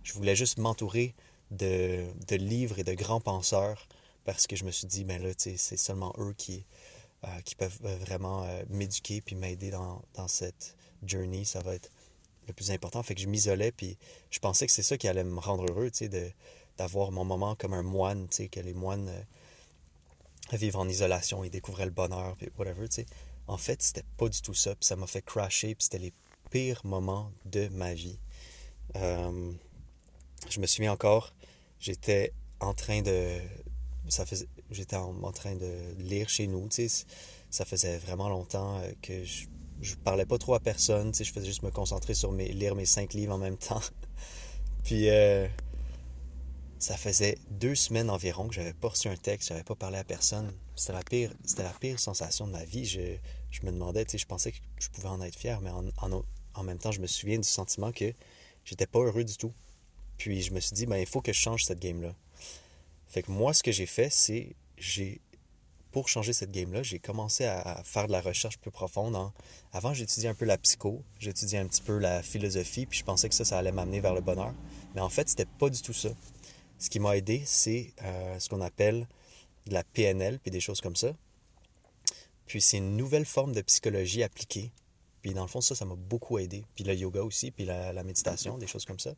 je 0.02 0.12
voulais 0.12 0.36
juste 0.36 0.58
m'entourer 0.58 1.14
de, 1.50 2.06
livres 2.31 2.78
et 2.78 2.84
de 2.84 2.94
grands 2.94 3.20
penseurs 3.20 3.88
parce 4.25 4.46
que 4.46 4.56
je 4.56 4.64
me 4.64 4.70
suis 4.70 4.87
dit, 4.87 5.04
ben 5.04 5.22
là, 5.22 5.31
c'est 5.37 5.56
seulement 5.56 6.12
eux 6.19 6.34
qui, 6.37 6.64
euh, 7.25 7.40
qui 7.44 7.54
peuvent 7.54 7.78
euh, 7.84 7.96
vraiment 7.98 8.44
euh, 8.44 8.64
m'éduquer 8.69 9.20
puis 9.20 9.37
m'aider 9.37 9.70
dans, 9.70 10.02
cette 10.28 10.76
journey. 11.06 11.44
Ça 11.44 11.60
va 11.60 11.75
être 11.75 11.90
le 12.48 12.52
plus 12.52 12.70
important. 12.70 13.02
Fait 13.02 13.14
que 13.14 13.20
je 13.20 13.28
m'isolais 13.28 13.72
puis 13.72 13.96
je 14.31 14.38
pensais 14.38 14.66
que 14.66 14.72
c'est 14.72 14.82
ça 14.82 14.98
qui 14.98 15.08
allait 15.08 15.25
me 15.25 15.38
rendre 15.38 15.64
heureux, 15.70 15.90
d'avoir 16.76 17.12
mon 17.12 17.25
moment 17.25 17.54
comme 17.54 17.72
un 17.72 17.82
moine, 17.82 18.28
que 18.28 18.60
les 18.60 18.75
moines 18.75 19.10
vivre 20.52 20.78
en 20.78 20.88
isolation 20.88 21.43
et 21.43 21.50
découvrir 21.50 21.87
le 21.87 21.93
bonheur, 21.93 22.37
puis 22.37 22.48
whatever, 22.58 22.88
tu 22.88 22.96
sais. 22.96 23.06
En 23.48 23.56
fait, 23.56 23.81
c'était 23.82 24.04
pas 24.16 24.28
du 24.28 24.43
tout 24.43 24.54
ça, 24.54 24.75
puis 24.75 24.84
ça 24.84 24.96
m'a 24.96 25.06
fait 25.06 25.22
crasher, 25.22 25.75
puis 25.75 25.84
c'était 25.84 25.98
les 25.98 26.12
pires 26.50 26.81
moments 26.84 27.32
de 27.44 27.69
ma 27.69 27.94
vie. 27.94 28.19
Je 28.94 30.60
me 30.60 30.66
souviens 30.66 30.93
encore, 30.93 31.34
j'étais 31.81 32.32
en 32.61 32.75
train 32.75 33.02
de... 33.02 33.38
Ça 34.08 34.25
faisait, 34.25 34.49
j'étais 34.70 34.96
en, 34.96 35.32
train 35.32 35.56
de 35.56 35.73
lire 35.99 36.28
chez 36.28 36.46
nous, 36.46 36.69
tu 36.69 36.88
sais. 36.88 37.05
Ça 37.50 37.64
faisait 37.64 37.99
vraiment 37.99 38.28
longtemps 38.28 38.78
euh, 38.78 38.93
que 39.02 39.25
je, 39.25 39.46
je 39.81 39.96
parlais 39.96 40.26
pas 40.26 40.38
trop 40.38 40.55
à 40.55 40.61
personne, 40.61 41.11
tu 41.11 41.19
sais. 41.19 41.25
Je 41.25 41.32
faisais 41.32 41.46
juste 41.46 41.62
me 41.62 41.70
concentrer 41.70 42.14
sur 42.14 42.32
mes, 42.32 42.49
lire 42.49 42.75
mes 42.75 42.87
cinq 42.87 43.14
livres 43.14 43.34
en 43.34 43.38
même 43.38 43.56
temps. 43.56 43.82
puis... 44.84 45.08
Euh, 45.11 45.49
ça 46.78 46.96
faisait 46.96 47.38
deux 47.50 47.75
semaines 47.75 48.11
environ 48.11 48.49
que 48.49 48.55
j'avais 48.55 48.75
pas 48.75 48.88
reçu 48.88 49.08
un 49.08 49.17
texte, 49.17 49.49
j'avais 49.49 49.64
pas 49.64 49.75
parlé 49.75 49.99
à 49.99 50.05
personne. 50.05 50.52
C'était 50.75 50.93
la 50.93 51.02
pire, 51.02 51.32
c'était 51.44 51.62
la 51.62 51.70
pire 51.70 51.99
sensation 51.99 52.46
de 52.46 52.52
ma 52.52 52.64
vie. 52.64 52.84
Je, 52.84 53.17
je 53.50 53.62
me 53.64 53.72
demandais, 53.72 54.05
tu 54.05 54.12
sais, 54.12 54.19
je 54.19 54.26
pensais 54.26 54.52
que 54.52 54.58
je 54.79 54.88
pouvais 54.90 55.08
en 55.08 55.20
être 55.22 55.37
fier, 55.37 55.61
mais 55.62 55.70
en, 55.70 55.84
en, 56.55 56.62
même 56.62 56.79
temps, 56.79 56.93
je 56.93 57.00
me 57.00 57.06
souviens 57.06 57.38
du 57.38 57.49
sentiment 57.49 57.93
que 57.93 58.12
j'étais 58.64 58.87
pas 58.87 58.99
heureux 58.99 59.25
du 59.25 59.37
tout. 59.37 59.52
Puis 60.18 60.42
je 60.42 60.52
me 60.52 60.60
suis 60.60 60.74
dit, 60.74 60.86
ben, 60.86 60.96
il 60.96 61.06
faut 61.06 61.20
que 61.20 61.32
je 61.32 61.38
change 61.38 61.64
cette 61.64 61.80
game-là. 61.80 62.14
Fait 63.08 63.22
que 63.22 63.30
moi, 63.30 63.54
ce 63.54 63.62
que 63.62 63.72
j'ai 63.72 63.86
fait, 63.86 64.10
c'est, 64.10 64.54
j'ai, 64.78 65.20
pour 65.92 66.08
changer 66.08 66.32
cette 66.32 66.50
game-là, 66.50 66.82
j'ai 66.82 66.98
commencé 66.98 67.44
à, 67.44 67.82
faire 67.84 68.06
de 68.06 68.12
la 68.12 68.20
recherche 68.20 68.58
plus 68.58 68.70
profonde. 68.70 69.17
Avant, 69.72 69.94
j'étudiais 69.94 70.29
un 70.29 70.34
peu 70.34 70.44
la 70.44 70.58
psycho, 70.58 71.02
j'étudiais 71.19 71.58
un 71.58 71.67
petit 71.67 71.82
peu 71.82 71.98
la 71.98 72.22
philosophie, 72.22 72.86
puis 72.86 72.98
je 72.98 73.05
pensais 73.05 73.29
que 73.29 73.34
ça, 73.34 73.44
ça 73.44 73.58
allait 73.58 73.72
m'amener 73.72 74.00
vers 74.00 74.14
le 74.14 74.20
bonheur. 74.20 74.52
Mais 74.94 75.00
en 75.00 75.08
fait, 75.08 75.29
c'était 75.29 75.46
pas 75.46 75.70
du 75.70 75.81
tout 75.81 75.93
ça. 75.93 76.10
Ce 76.79 76.91
qui 76.91 77.00
m'a 77.00 77.17
aidé, 77.17 77.43
c'est 77.46 77.93
euh, 78.02 78.38
ce 78.38 78.48
qu'on 78.48 78.60
appelle 78.60 79.06
de 79.67 79.74
la 79.74 79.84
PNL, 79.84 80.38
puis 80.38 80.50
des 80.50 80.60
choses 80.60 80.81
comme 80.81 80.96
ça. 80.96 81.14
Puis 82.46 82.60
c'est 82.60 82.79
une 82.79 82.96
nouvelle 82.96 83.24
forme 83.24 83.52
de 83.52 83.60
psychologie 83.62 84.22
appliquée. 84.22 84.70
Puis 85.22 85.34
dans 85.34 85.43
le 85.43 85.48
fond, 85.48 85.60
ça, 85.60 85.74
ça 85.74 85.84
m'a 85.84 85.96
beaucoup 85.96 86.38
aidé. 86.38 86.64
Puis 86.74 86.84
le 86.84 86.94
yoga 86.94 87.22
aussi, 87.22 87.50
puis 87.50 87.64
la, 87.64 88.02
méditation, 88.05 88.58
des 88.58 88.67
choses 88.67 88.84
comme 88.84 89.00
ça. 89.00 89.12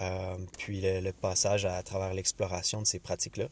Euh, 0.00 0.36
puis 0.58 0.80
le, 0.80 1.12
passage 1.12 1.66
à, 1.66 1.82
travers 1.82 2.14
l'exploration 2.14 2.80
de 2.80 2.86
ces 2.86 2.98
pratiques-là. 2.98 3.48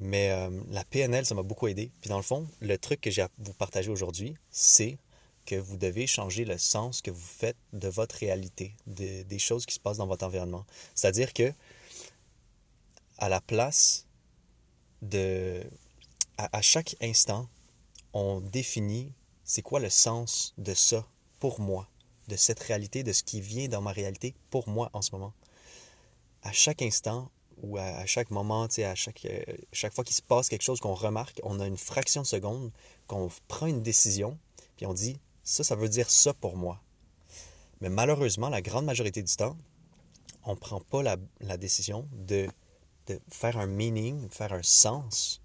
Mais 0.00 0.30
euh, 0.30 0.50
la 0.70 0.84
PNL, 0.84 1.24
ça 1.24 1.34
m'a 1.34 1.42
beaucoup 1.42 1.66
aidé. 1.66 1.90
Puis 2.00 2.08
dans 2.08 2.16
le 2.16 2.22
fond, 2.22 2.46
le 2.60 2.78
truc 2.78 3.00
que 3.00 3.10
j'ai 3.10 3.22
à 3.22 3.28
vous 3.38 3.54
partager 3.54 3.90
aujourd'hui, 3.90 4.36
c'est 4.50 4.98
que 5.46 5.56
vous 5.56 5.76
devez 5.76 6.06
changer 6.06 6.44
le 6.44 6.58
sens 6.58 7.02
que 7.02 7.10
vous 7.10 7.20
faites 7.20 7.56
de 7.72 7.88
votre 7.88 8.16
réalité, 8.16 8.74
des 8.86 9.38
choses 9.38 9.66
qui 9.66 9.74
se 9.74 9.80
passent 9.80 9.98
dans 9.98 10.06
votre 10.06 10.24
environnement. 10.24 10.64
C'est-à-dire 10.94 11.32
que 11.32 11.52
à 13.18 13.28
la 13.28 13.40
place 13.40 14.06
de... 15.02 15.62
À, 16.36 16.62
chaque 16.62 16.96
instant, 17.00 17.48
on 18.12 18.40
définit 18.40 19.12
c'est 19.44 19.62
quoi 19.62 19.78
le 19.78 19.90
sens 19.90 20.52
de 20.58 20.74
ça 20.74 21.06
pour 21.38 21.60
moi, 21.60 21.88
de 22.28 22.36
cette 22.36 22.60
réalité, 22.60 23.02
de 23.02 23.12
ce 23.12 23.22
qui 23.22 23.40
vient 23.40 23.68
dans 23.68 23.80
ma 23.80 23.92
réalité 23.92 24.34
pour 24.50 24.68
moi 24.68 24.90
en 24.92 25.02
ce 25.02 25.12
moment. 25.12 25.32
À 26.42 26.52
chaque 26.52 26.82
instant 26.82 27.30
ou 27.62 27.78
à, 27.78 28.04
chaque 28.06 28.30
moment, 28.30 28.64
à 28.64 28.94
chaque, 28.94 29.24
euh, 29.26 29.42
chaque 29.72 29.94
fois 29.94 30.04
qu'il 30.04 30.16
se 30.16 30.22
passe 30.22 30.48
quelque 30.48 30.62
chose 30.62 30.80
qu'on 30.80 30.94
remarque, 30.94 31.40
on 31.44 31.60
a 31.60 31.66
une 31.66 31.76
fraction 31.76 32.22
de 32.22 32.26
seconde 32.26 32.70
qu'on 33.06 33.30
prend 33.48 33.66
une 33.66 33.82
décision, 33.82 34.38
puis 34.76 34.86
on 34.86 34.94
dit 34.94 35.18
ça, 35.44 35.62
ça 35.62 35.76
veut 35.76 35.88
dire 35.88 36.10
ça 36.10 36.34
pour 36.34 36.56
moi. 36.56 36.80
Mais 37.80 37.88
malheureusement, 37.88 38.48
la 38.48 38.62
grande 38.62 38.84
majorité 38.84 39.22
du 39.22 39.34
temps, 39.34 39.56
on 40.44 40.52
ne 40.52 40.58
prend 40.58 40.80
pas 40.80 41.02
la, 41.02 41.16
la 41.40 41.56
décision 41.56 42.08
de 42.12 42.48
de 43.06 43.20
faire 43.28 43.58
un 43.58 43.66
meaning, 43.66 44.28
faire 44.30 44.52
un 44.52 44.62
sens 44.62 45.40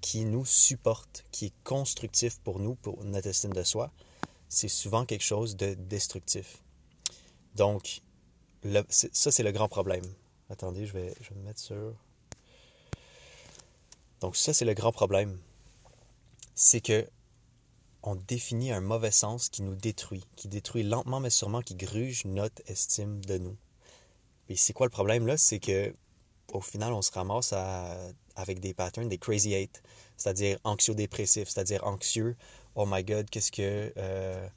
qui 0.00 0.24
nous 0.24 0.46
supporte, 0.46 1.24
qui 1.30 1.46
est 1.46 1.54
constructif 1.62 2.38
pour 2.40 2.58
nous, 2.58 2.74
pour 2.74 3.04
notre 3.04 3.28
estime 3.28 3.52
de 3.52 3.62
soi, 3.62 3.90
c'est 4.50 4.68
souvent 4.68 5.06
quelque 5.06 5.22
chose 5.22 5.56
de 5.56 5.74
destructif. 5.74 6.58
Donc, 7.54 8.02
ça, 8.90 9.30
c'est 9.30 9.42
le 9.44 9.52
grand 9.52 9.68
problème. 9.68 10.04
Attendez, 10.50 10.84
je 10.86 10.92
vais, 10.92 11.14
je 11.22 11.32
me 11.32 11.42
mettre 11.42 11.60
sur... 11.60 11.94
Donc, 14.20 14.36
ça, 14.36 14.52
c'est 14.52 14.64
le 14.66 14.74
grand 14.74 14.92
problème. 14.92 15.38
C'est 16.54 16.80
que 16.80 17.08
on 18.02 18.16
définit 18.16 18.72
un 18.72 18.80
mauvais 18.80 19.10
sens 19.10 19.48
qui 19.50 19.62
nous 19.62 19.74
détruit, 19.74 20.24
qui 20.34 20.48
détruit 20.48 20.82
lentement 20.82 21.20
mais 21.20 21.30
sûrement, 21.30 21.62
qui 21.62 21.74
gruge 21.74 22.24
notre 22.24 22.62
estime 22.66 23.24
de 23.24 23.38
nous. 23.38 23.56
Et 24.48 24.56
c'est 24.56 24.72
quoi 24.72 24.86
le 24.86 24.90
problème 24.90 25.26
là? 25.26 25.36
C'est 25.36 25.60
que 25.60 25.94
au 26.52 26.60
final, 26.60 26.92
on 26.92 27.02
se 27.02 27.12
ramasse 27.12 27.54
avec 28.34 28.58
des 28.58 28.74
patterns, 28.74 29.08
des 29.08 29.18
crazy 29.18 29.54
eight, 29.54 29.82
c'est-à-dire 30.16 30.58
anxio-dépressif, 30.64 31.48
c'est-à-dire 31.48 31.86
anxieux. 31.86 32.36
Oh 32.74 32.86
my 32.86 33.02
god, 33.04 33.28
qu'est-ce 33.30 33.52
que 33.52 33.92
euh, 33.96 34.48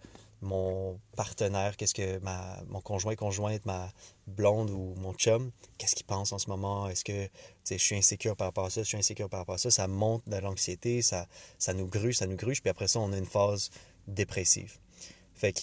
mon 0.41 0.99
partenaire, 1.15 1.75
qu'est-ce 1.77 1.93
que 1.93 2.19
ma, 2.19 2.61
mon 2.67 2.81
conjoint, 2.81 3.15
conjointe, 3.15 3.65
ma 3.65 3.91
blonde 4.27 4.69
ou 4.69 4.93
mon 4.97 5.13
chum, 5.13 5.51
qu'est-ce 5.77 5.95
qu'il 5.95 6.05
pense 6.05 6.31
en 6.31 6.37
ce 6.37 6.49
moment? 6.49 6.89
Est-ce 6.89 7.03
que 7.03 7.29
je 7.69 7.77
suis 7.77 7.95
insécure 7.95 8.35
par 8.35 8.47
rapport 8.47 8.65
à 8.65 8.69
ça? 8.69 8.83
Je 8.83 8.87
suis 8.87 8.97
insécure 8.97 9.29
par 9.29 9.39
rapport 9.39 9.55
à 9.55 9.57
ça. 9.57 9.71
Ça 9.71 9.87
monte 9.87 10.27
de 10.27 10.37
l'anxiété, 10.37 11.01
ça, 11.01 11.27
ça 11.57 11.73
nous 11.73 11.87
gruge, 11.87 12.17
ça 12.17 12.27
nous 12.27 12.35
gruge, 12.35 12.61
puis 12.61 12.69
après 12.69 12.87
ça, 12.87 12.99
on 12.99 13.11
a 13.13 13.17
une 13.17 13.25
phase 13.25 13.69
dépressive. 14.07 14.77
Fait 15.33 15.53
que 15.53 15.61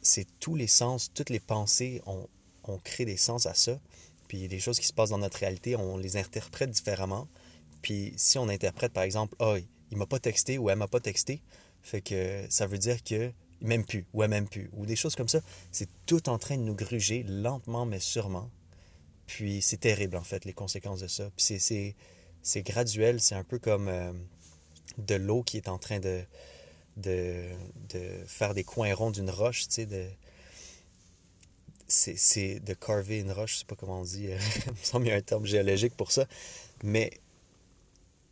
c'est 0.00 0.26
tous 0.38 0.54
les 0.54 0.68
sens, 0.68 1.10
toutes 1.12 1.30
les 1.30 1.40
pensées, 1.40 2.00
on, 2.06 2.26
on 2.64 2.78
crée 2.78 3.04
des 3.04 3.16
sens 3.16 3.46
à 3.46 3.54
ça. 3.54 3.78
Puis 4.28 4.46
les 4.48 4.60
choses 4.60 4.78
qui 4.78 4.86
se 4.86 4.92
passent 4.92 5.10
dans 5.10 5.18
notre 5.18 5.38
réalité, 5.38 5.76
on 5.76 5.96
les 5.96 6.16
interprète 6.16 6.70
différemment. 6.70 7.26
Puis 7.82 8.14
si 8.16 8.38
on 8.38 8.48
interprète, 8.48 8.92
par 8.92 9.02
exemple, 9.02 9.34
oh, 9.40 9.56
il 9.90 9.98
m'a 9.98 10.06
pas 10.06 10.18
texté 10.18 10.58
ou 10.58 10.70
elle 10.70 10.78
m'a 10.78 10.88
pas 10.88 11.00
texté, 11.00 11.42
fait 11.82 12.00
que 12.00 12.44
ça 12.48 12.66
veut 12.66 12.78
dire 12.78 13.02
que 13.02 13.32
même 13.60 13.84
plus, 13.84 14.06
ou 14.12 14.22
même 14.26 14.48
plus, 14.48 14.70
ou 14.72 14.86
des 14.86 14.96
choses 14.96 15.14
comme 15.14 15.28
ça. 15.28 15.40
C'est 15.70 15.88
tout 16.06 16.28
en 16.28 16.38
train 16.38 16.56
de 16.56 16.62
nous 16.62 16.74
gruger 16.74 17.22
lentement 17.24 17.86
mais 17.86 18.00
sûrement. 18.00 18.50
Puis 19.26 19.62
c'est 19.62 19.78
terrible 19.78 20.16
en 20.16 20.24
fait, 20.24 20.44
les 20.44 20.52
conséquences 20.52 21.00
de 21.00 21.06
ça. 21.06 21.30
Puis 21.36 21.60
c'est 22.42 22.62
graduel, 22.62 23.20
c'est 23.20 23.34
un 23.34 23.44
peu 23.44 23.58
comme 23.58 23.88
euh, 23.88 24.12
de 24.98 25.14
l'eau 25.14 25.42
qui 25.42 25.56
est 25.56 25.68
en 25.68 25.78
train 25.78 26.00
de, 26.00 26.22
de, 26.96 27.44
faire 28.26 28.54
des 28.54 28.64
coins 28.64 28.94
ronds 28.94 29.10
d'une 29.10 29.30
roche, 29.30 29.68
tu 29.68 29.74
sais, 29.74 29.86
de... 29.86 30.06
C'est 31.92 32.60
de 32.60 32.72
carver 32.72 33.18
une 33.18 33.32
roche, 33.32 33.54
je 33.54 33.58
sais 33.58 33.64
pas 33.64 33.74
comment 33.74 34.00
on 34.00 34.04
dit, 34.04 34.26
il 34.66 34.72
me 34.72 34.76
semble 34.80 35.08
y 35.08 35.10
a 35.10 35.16
un 35.16 35.20
terme 35.22 35.44
géologique 35.44 35.96
pour 35.96 36.12
ça, 36.12 36.24
mais 36.84 37.10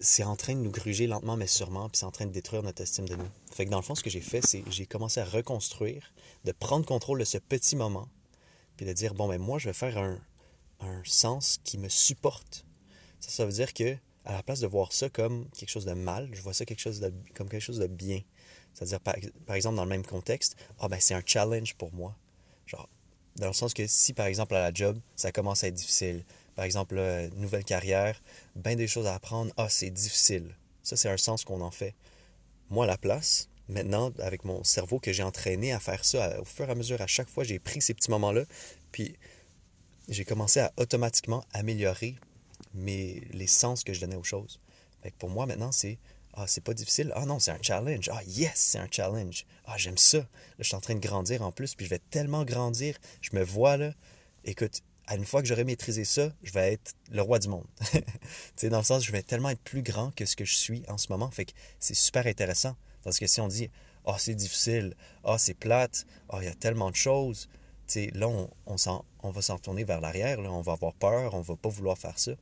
c'est 0.01 0.25
en 0.25 0.37
train 0.37 0.55
de 0.55 0.61
nous 0.61 0.71
gruger 0.71 1.07
lentement 1.07 1.37
mais 1.37 1.47
sûrement, 1.47 1.89
puis 1.89 1.99
c'est 1.99 2.07
en 2.07 2.11
train 2.11 2.27
de 2.27 2.33
détruire 2.33 2.63
notre 2.63 2.83
estime 2.83 3.09
de 3.09 3.17
nous. 3.17 3.29
Fait 3.53 3.65
que 3.65 3.71
dans 3.71 3.79
le 3.79 3.83
fond, 3.83 3.95
ce 3.95 4.03
que 4.03 4.11
j'ai 4.11 4.21
fait, 4.21 4.45
c'est 4.47 4.63
j'ai 4.71 4.87
commencé 4.87 5.21
à 5.21 5.25
reconstruire, 5.25 6.13
de 6.45 6.53
prendre 6.53 6.87
contrôle 6.87 7.19
de 7.19 7.25
ce 7.25 7.39
petit 7.39 7.77
moment, 7.77 8.09
puis 8.77 8.87
de 8.87 8.93
dire, 8.93 9.15
bon, 9.15 9.29
ben 9.29 9.41
moi, 9.41 9.59
je 9.59 9.69
vais 9.69 9.75
faire 9.75 9.99
un, 9.99 10.19
un 10.81 11.03
sens 11.05 11.59
qui 11.65 11.79
me 11.79 11.89
supporte. 11.89 12.65
Ça, 13.21 13.31
ça 13.31 13.45
veut 13.45 13.53
dire 13.53 13.75
que 13.75 13.97
à 14.25 14.33
la 14.33 14.43
place 14.43 14.61
de 14.61 14.67
voir 14.67 14.93
ça 14.93 15.09
comme 15.09 15.49
quelque 15.57 15.71
chose 15.71 15.87
de 15.87 15.95
mal, 15.95 16.29
je 16.33 16.43
vois 16.43 16.53
ça 16.53 16.67
quelque 16.67 16.81
chose 16.81 17.01
de, 17.01 17.13
comme 17.35 17.49
quelque 17.49 17.63
chose 17.63 17.79
de 17.79 17.87
bien. 17.87 18.21
C'est-à-dire, 18.75 19.01
par, 19.01 19.17
par, 19.47 19.57
exemple, 19.57 19.77
dans 19.77 19.85
le 19.85 19.89
même 19.89 20.05
contexte, 20.05 20.57
ah 20.79 20.89
ben 20.89 21.01
c'est 21.01 21.15
un 21.15 21.23
challenge 21.25 21.75
pour 21.75 21.93
moi. 21.95 22.15
Genre, 22.67 22.89
dans 23.37 23.47
le 23.47 23.53
sens 23.55 23.73
que 23.73 23.87
si, 23.87 24.13
par 24.13 24.27
exemple, 24.27 24.55
à 24.55 24.61
la 24.61 24.73
job, 24.73 25.01
ça 25.17 25.33
commence 25.33 25.65
à 25.65 25.69
être 25.69 25.75
difficile, 25.75 26.25
par 26.59 26.65
exemple, 26.65 27.01
nouvelle 27.37 27.63
carrière, 27.63 28.21
bien 28.57 28.75
des 28.75 28.89
choses 28.89 29.07
à 29.07 29.15
apprendre. 29.15 29.53
Ah, 29.57 29.69
c'est 29.69 29.91
difficile. 29.91 30.57
Ça, 30.83 30.97
c'est 30.97 31.09
un 31.09 31.17
sens 31.17 31.45
qu'on 31.45 31.61
en 31.61 31.71
fait. 31.71 31.95
Moi, 32.69 32.85
la 32.85 32.99
place, 32.99 33.49
maintenant, 33.69 34.11
avec 34.19 34.45
mon 34.45 34.65
cerveau 34.65 34.99
que 34.99 35.13
j'ai 35.13 35.23
entraîné 35.23 35.73
à 35.73 35.79
faire 35.79 36.05
ça, 36.05 36.41
au 36.41 36.45
fur 36.45 36.69
et 36.69 36.73
à 36.73 36.75
mesure, 36.75 37.01
à 37.01 37.07
chaque 37.07 37.29
fois, 37.29 37.45
j'ai 37.45 37.61
pris 37.61 37.81
ces 37.81 37.95
petits 37.95 38.11
moments-là, 38.11 38.43
puis 38.91 39.15
j'ai 40.09 40.25
commencé 40.25 40.59
à 40.59 40.73
automatiquement 40.79 41.45
améliorer 41.53 42.17
mes, 42.75 43.23
les 43.33 43.47
sens 43.47 43.85
que 43.85 43.93
je 43.93 44.01
donnais 44.01 44.17
aux 44.17 44.25
choses. 44.25 44.59
pour 45.21 45.31
moi, 45.31 45.47
maintenant, 45.47 45.71
c'est 45.71 45.97
Ah, 46.35 46.49
c'est 46.49 46.65
pas 46.65 46.75
difficile. 46.75 47.13
Ah 47.15 47.25
non, 47.25 47.39
c'est 47.39 47.53
un 47.53 47.63
challenge. 47.63 48.11
Ah 48.13 48.25
yes, 48.27 48.55
c'est 48.57 48.79
un 48.79 48.89
challenge. 48.91 49.47
Ah, 49.65 49.77
j'aime 49.77 49.97
ça. 49.97 50.19
Là, 50.19 50.27
je 50.59 50.65
suis 50.65 50.75
en 50.75 50.81
train 50.81 50.97
de 50.97 51.07
grandir 51.09 51.43
en 51.43 51.53
plus, 51.53 51.77
puis 51.77 51.87
je 51.87 51.91
vais 51.91 52.01
tellement 52.11 52.45
grandir. 52.45 52.99
Je 53.21 53.31
me 53.37 53.45
vois 53.45 53.77
là. 53.77 53.93
Écoute, 54.45 54.83
une 55.17 55.25
fois 55.25 55.43
que 55.43 55.49
j'aurai 55.49 55.65
maîtrisé 55.65 56.05
ça, 56.05 56.31
je 56.43 56.53
vais 56.53 56.73
être 56.75 56.95
le 57.11 57.23
roi 57.23 57.39
du 57.39 57.49
monde. 57.49 57.67
tu 57.93 58.01
sais, 58.57 58.69
dans 58.69 58.79
le 58.79 58.85
sens, 58.85 59.05
je 59.05 59.13
vais 59.13 59.23
tellement 59.23 59.51
être 59.51 59.63
plus 59.63 59.83
grand 59.83 60.15
que 60.15 60.27
ce 60.27 60.37
que 60.37 60.45
je 60.45 60.55
suis 60.55 60.83
en 60.89 60.99
ce 60.99 61.07
moment. 61.11 61.31
Fait 61.31 61.47
que 61.47 61.53
c'est 61.79 61.95
super 61.95 62.27
intéressant. 62.27 62.77
Parce 63.03 63.19
que 63.19 63.27
si 63.27 63.41
on 63.41 63.49
dit, 63.49 63.71
oh, 64.05 64.15
c'est 64.19 64.35
difficile, 64.35 64.95
oh, 65.25 65.37
c'est 65.39 65.55
plate, 65.55 66.07
oh, 66.29 66.39
il 66.41 66.45
y 66.45 66.49
a 66.49 66.55
tellement 66.55 66.91
de 66.91 66.97
choses, 66.97 67.49
tu 67.87 67.95
sais, 67.95 68.11
là, 68.15 68.29
on 68.29 69.31
va 69.31 69.43
s'en 69.43 69.59
tourner 69.59 69.85
vers 69.85 70.01
l'arrière, 70.01 70.39
on 70.41 70.61
va 70.61 70.73
avoir 70.73 70.93
peur, 70.93 71.35
on 71.35 71.41
va 71.41 71.57
pas 71.57 71.71
vouloir 71.71 71.97
faire 71.97 72.19
ça. 72.19 72.33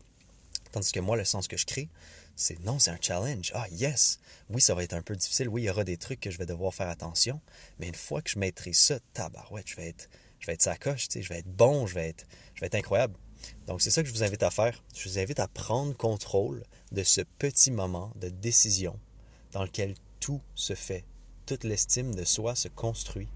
Tandis 0.73 0.91
que 0.91 1.01
moi, 1.01 1.17
le 1.17 1.25
sens 1.25 1.47
que 1.47 1.57
je 1.57 1.67
crée, 1.67 1.89
c'est 2.35 2.61
non, 2.65 2.79
c'est 2.79 2.91
un 2.91 2.99
challenge. 3.01 3.53
Ah, 3.55 3.67
yes! 3.71 4.19
Oui, 4.51 4.61
ça 4.61 4.75
va 4.75 4.85
être 4.85 4.93
un 4.93 5.03
peu 5.03 5.17
difficile. 5.17 5.49
Oui, 5.49 5.63
il 5.63 5.65
y 5.67 5.71
aura 5.71 5.85
des 5.85 5.97
trucs 5.97 6.21
que 6.21 6.31
je 6.31 6.39
vais 6.39 6.47
devoir 6.47 6.75
faire 6.75 6.89
attention. 6.89 7.41
Mais 7.79 7.89
une 7.89 7.95
fois 7.95 8.21
que 8.21 8.31
je 8.31 8.39
maîtrise 8.39 8.79
ça, 8.79 8.99
tabarouette, 9.15 9.69
je 9.69 9.77
vais 9.77 9.89
être 9.89 10.11
je 10.41 10.47
vais 10.47 10.55
être 10.55 10.63
sacoche, 10.63 11.09
je 11.15 11.29
vais 11.29 11.39
être 11.39 11.57
bon, 11.57 11.87
je 11.87 11.95
vais 11.95 12.09
être, 12.09 12.27
je 12.55 12.61
vais 12.61 12.67
être 12.67 12.75
incroyable. 12.75 13.15
Donc, 13.67 13.83
c'est 13.83 13.91
ça 13.91 14.03
que 14.03 14.09
je 14.09 14.15
vous 14.15 14.23
invite 14.23 14.43
à 14.43 14.51
faire. 14.51 14.83
Je 14.95 15.09
vous 15.09 15.19
invite 15.19 15.41
à 15.41 15.49
prendre 15.49 15.97
contrôle 15.97 16.65
de 16.93 17.03
ce 17.03 17.21
petit 17.39 17.71
moment 17.71 18.13
de 18.17 18.29
décision 18.29 18.99
dans 19.53 19.63
lequel 19.63 19.95
tout 20.21 20.41
se 20.55 20.75
fait. 20.75 21.05
Toute 21.47 21.65
l'estime 21.65 22.15
de 22.15 22.25
soi 22.25 22.55
se 22.55 22.69
construit 22.69 23.29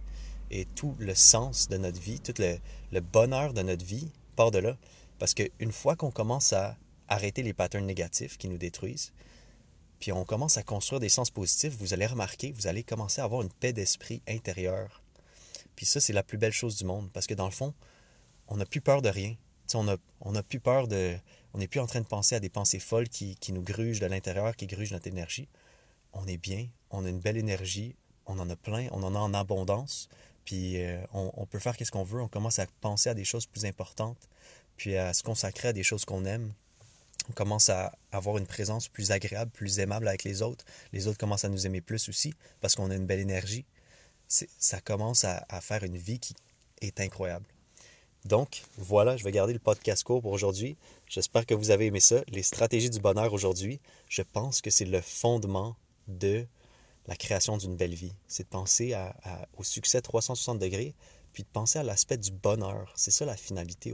et 0.50 0.64
tout 0.64 0.96
le 0.98 1.14
sens 1.14 1.68
de 1.68 1.76
notre 1.76 2.00
vie, 2.00 2.20
tout 2.20 2.34
le, 2.38 2.58
le 2.92 3.00
bonheur 3.00 3.52
de 3.52 3.62
notre 3.62 3.84
vie 3.84 4.10
part 4.36 4.50
de 4.50 4.58
là. 4.58 4.76
Parce 5.18 5.34
qu'une 5.34 5.72
fois 5.72 5.96
qu'on 5.96 6.10
commence 6.10 6.52
à 6.52 6.76
arrêter 7.08 7.42
les 7.42 7.52
patterns 7.52 7.86
négatifs 7.86 8.36
qui 8.38 8.48
nous 8.48 8.58
détruisent, 8.58 9.12
puis 10.00 10.12
on 10.12 10.24
commence 10.24 10.56
à 10.56 10.62
construire 10.62 10.98
des 10.98 11.08
sens 11.08 11.30
positifs, 11.30 11.76
vous 11.78 11.92
allez 11.92 12.06
remarquer, 12.06 12.52
vous 12.52 12.66
allez 12.66 12.82
commencer 12.82 13.20
à 13.20 13.24
avoir 13.24 13.42
une 13.42 13.52
paix 13.52 13.72
d'esprit 13.72 14.22
intérieure 14.26 14.99
puis 15.80 15.86
ça, 15.86 15.98
c'est 15.98 16.12
la 16.12 16.22
plus 16.22 16.36
belle 16.36 16.52
chose 16.52 16.76
du 16.76 16.84
monde. 16.84 17.10
Parce 17.10 17.26
que 17.26 17.32
dans 17.32 17.46
le 17.46 17.52
fond, 17.52 17.72
on 18.48 18.58
n'a 18.58 18.66
plus 18.66 18.82
peur 18.82 19.00
de 19.00 19.08
rien. 19.08 19.34
on 19.74 20.32
n'a 20.32 20.42
plus 20.42 20.60
peur 20.60 20.88
de. 20.88 21.16
On 21.54 21.58
n'est 21.58 21.68
plus 21.68 21.80
en 21.80 21.86
train 21.86 22.02
de 22.02 22.06
penser 22.06 22.34
à 22.34 22.38
des 22.38 22.50
pensées 22.50 22.78
folles 22.78 23.08
qui, 23.08 23.38
nous 23.50 23.62
grugent 23.62 23.98
de 23.98 24.04
l'intérieur, 24.04 24.54
qui 24.56 24.66
grugent 24.66 24.92
notre 24.92 25.06
énergie. 25.06 25.48
On 26.12 26.26
est 26.26 26.36
bien, 26.36 26.68
on 26.90 27.06
a 27.06 27.08
une 27.08 27.20
belle 27.20 27.38
énergie, 27.38 27.96
on 28.26 28.38
en 28.38 28.50
a 28.50 28.56
plein, 28.56 28.88
on 28.90 29.02
en 29.02 29.14
a 29.14 29.18
en 29.18 29.32
abondance. 29.32 30.10
Puis 30.44 30.82
euh, 30.82 31.02
on, 31.14 31.32
on, 31.32 31.46
peut 31.46 31.58
faire 31.58 31.74
ce 31.82 31.90
qu'on 31.90 32.04
veut. 32.04 32.20
On 32.20 32.28
commence 32.28 32.58
à 32.58 32.66
penser 32.82 33.08
à 33.08 33.14
des 33.14 33.24
choses 33.24 33.46
plus 33.46 33.64
importantes, 33.64 34.28
puis 34.76 34.98
à 34.98 35.14
se 35.14 35.22
consacrer 35.22 35.68
à 35.68 35.72
des 35.72 35.82
choses 35.82 36.04
qu'on 36.04 36.26
aime. 36.26 36.52
On 37.30 37.32
commence 37.32 37.70
à 37.70 37.96
avoir 38.12 38.36
une 38.36 38.46
présence 38.46 38.88
plus 38.88 39.12
agréable, 39.12 39.50
plus 39.50 39.78
aimable 39.78 40.08
avec 40.08 40.24
les 40.24 40.42
autres. 40.42 40.66
Les 40.92 41.06
autres 41.06 41.16
commencent 41.16 41.46
à 41.46 41.48
nous 41.48 41.64
aimer 41.66 41.80
plus 41.80 42.10
aussi 42.10 42.34
parce 42.60 42.74
qu'on 42.74 42.90
a 42.90 42.94
une 42.94 43.06
belle 43.06 43.20
énergie 43.20 43.64
ça 44.30 44.80
commence 44.80 45.24
à, 45.24 45.60
faire 45.60 45.82
une 45.82 45.96
vie 45.96 46.20
qui 46.20 46.34
est 46.80 47.00
incroyable. 47.00 47.46
Donc, 48.24 48.62
voilà, 48.76 49.16
je 49.16 49.24
vais 49.24 49.32
garder 49.32 49.52
le 49.52 49.58
podcast 49.58 50.04
court 50.04 50.20
pour 50.22 50.32
aujourd'hui. 50.32 50.76
J'espère 51.08 51.46
que 51.46 51.54
vous 51.54 51.70
avez 51.70 51.86
aimé 51.86 52.00
ça. 52.00 52.22
Les 52.28 52.42
stratégies 52.42 52.90
du 52.90 53.00
bonheur 53.00 53.32
aujourd'hui, 53.32 53.80
je 54.08 54.22
pense 54.22 54.60
que 54.60 54.70
c'est 54.70 54.84
le 54.84 55.00
fondement 55.00 55.74
de 56.06 56.46
la 57.06 57.16
création 57.16 57.56
d'une 57.56 57.76
belle 57.76 57.94
vie. 57.94 58.12
C'est 58.28 58.44
de 58.44 58.48
penser 58.48 58.94
au 59.56 59.64
succès 59.64 60.00
360 60.00 60.58
degrés, 60.58 60.94
puis 61.32 61.42
de 61.42 61.48
penser 61.48 61.78
à 61.78 61.82
l'aspect 61.82 62.18
du 62.18 62.30
bonheur. 62.30 62.92
C'est 62.94 63.10
ça 63.10 63.24
la 63.24 63.36
finalité. 63.36 63.92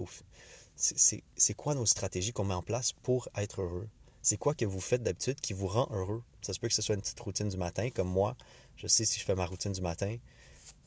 C'est 0.76 1.54
quoi 1.54 1.74
nos 1.74 1.86
stratégies 1.86 2.32
qu'on 2.32 2.44
met 2.44 2.54
en 2.54 2.62
place 2.62 2.92
pour 2.92 3.28
être 3.36 3.62
heureux? 3.62 3.88
C'est 4.26 4.38
quoi 4.38 4.54
que 4.54 4.64
vous 4.64 4.80
faites 4.80 5.04
d'habitude 5.04 5.40
qui 5.40 5.52
vous 5.52 5.68
rend 5.68 5.86
heureux? 5.92 6.20
Ça 6.42 6.52
se 6.52 6.58
peut 6.58 6.66
que 6.66 6.74
ce 6.74 6.82
soit 6.82 6.96
une 6.96 7.00
petite 7.00 7.20
routine 7.20 7.48
du 7.48 7.56
matin, 7.56 7.90
comme 7.90 8.08
moi. 8.08 8.36
Je 8.74 8.88
sais 8.88 9.04
si 9.04 9.20
je 9.20 9.24
fais 9.24 9.36
ma 9.36 9.46
routine 9.46 9.70
du 9.70 9.80
matin, 9.80 10.16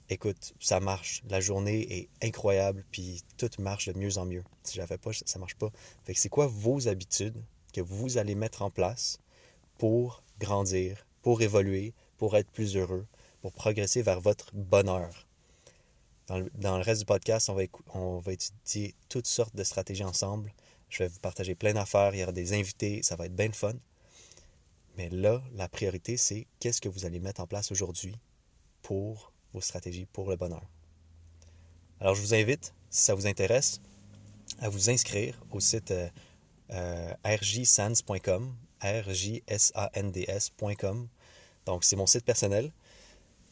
écoute, 0.09 0.53
ça 0.59 0.81
marche. 0.81 1.23
La 1.29 1.39
journée 1.39 1.87
est 1.89 2.09
incroyable, 2.21 2.83
puis 2.91 3.23
tout 3.37 3.49
marche 3.59 3.87
de 3.87 3.97
mieux 3.97 4.17
en 4.17 4.25
mieux. 4.25 4.43
Si 4.63 4.73
je 4.75 4.81
la 4.81 4.87
fais 4.87 4.97
pas, 4.97 5.11
ça 5.13 5.39
marche 5.39 5.55
pas. 5.55 5.69
C'est 6.13 6.27
quoi 6.27 6.47
vos 6.47 6.89
habitudes 6.89 7.41
que 7.71 7.79
vous 7.79 8.17
allez 8.17 8.35
mettre 8.35 8.61
en 8.61 8.69
place 8.71 9.19
pour 9.77 10.21
grandir, 10.37 11.07
pour 11.21 11.41
évoluer, 11.41 11.93
pour 12.17 12.35
être 12.35 12.51
plus 12.51 12.75
heureux, 12.75 13.07
pour 13.41 13.53
progresser 13.53 14.01
vers 14.01 14.19
votre 14.19 14.53
bonheur? 14.53 15.27
Dans 16.27 16.77
le, 16.77 16.83
reste 16.83 16.99
du 16.99 17.05
podcast, 17.05 17.49
on 17.93 18.17
va 18.19 18.33
étudier 18.33 18.95
toutes 19.07 19.27
sortes 19.27 19.55
de 19.55 19.63
stratégies 19.63 20.03
ensemble. 20.03 20.53
Je 20.89 21.03
vais 21.03 21.09
vous 21.09 21.19
partager 21.19 21.55
plein 21.55 21.73
d'affaires, 21.73 22.13
il 22.15 22.19
y 22.19 22.23
aura 22.23 22.31
des 22.31 22.53
invités, 22.53 23.03
ça 23.03 23.15
va 23.15 23.25
être 23.25 23.35
bien 23.35 23.47
le 23.47 23.53
fun. 23.53 23.73
Mais 24.97 25.09
là, 25.09 25.41
la 25.53 25.69
priorité, 25.69 26.17
c'est 26.17 26.47
qu'est-ce 26.59 26.81
que 26.81 26.89
vous 26.89 27.05
allez 27.05 27.19
mettre 27.19 27.41
en 27.41 27.47
place 27.47 27.71
aujourd'hui 27.71 28.15
pour 28.81 29.31
vos 29.53 29.61
stratégies 29.61 30.05
pour 30.05 30.29
le 30.29 30.35
bonheur. 30.35 30.67
Alors, 31.99 32.15
je 32.15 32.21
vous 32.21 32.33
invite, 32.33 32.73
si 32.89 33.03
ça 33.03 33.13
vous 33.13 33.27
intéresse, 33.27 33.81
à 34.59 34.69
vous 34.69 34.89
inscrire 34.89 35.39
au 35.51 35.59
site 35.59 35.91
euh, 35.91 36.09
euh 36.71 37.13
rjsands.com, 37.23 38.55
rjsands.com. 38.81 39.87
Donc, 41.65 41.83
c'est 41.83 41.95
mon 41.95 42.07
site 42.07 42.25
personnel. 42.25 42.71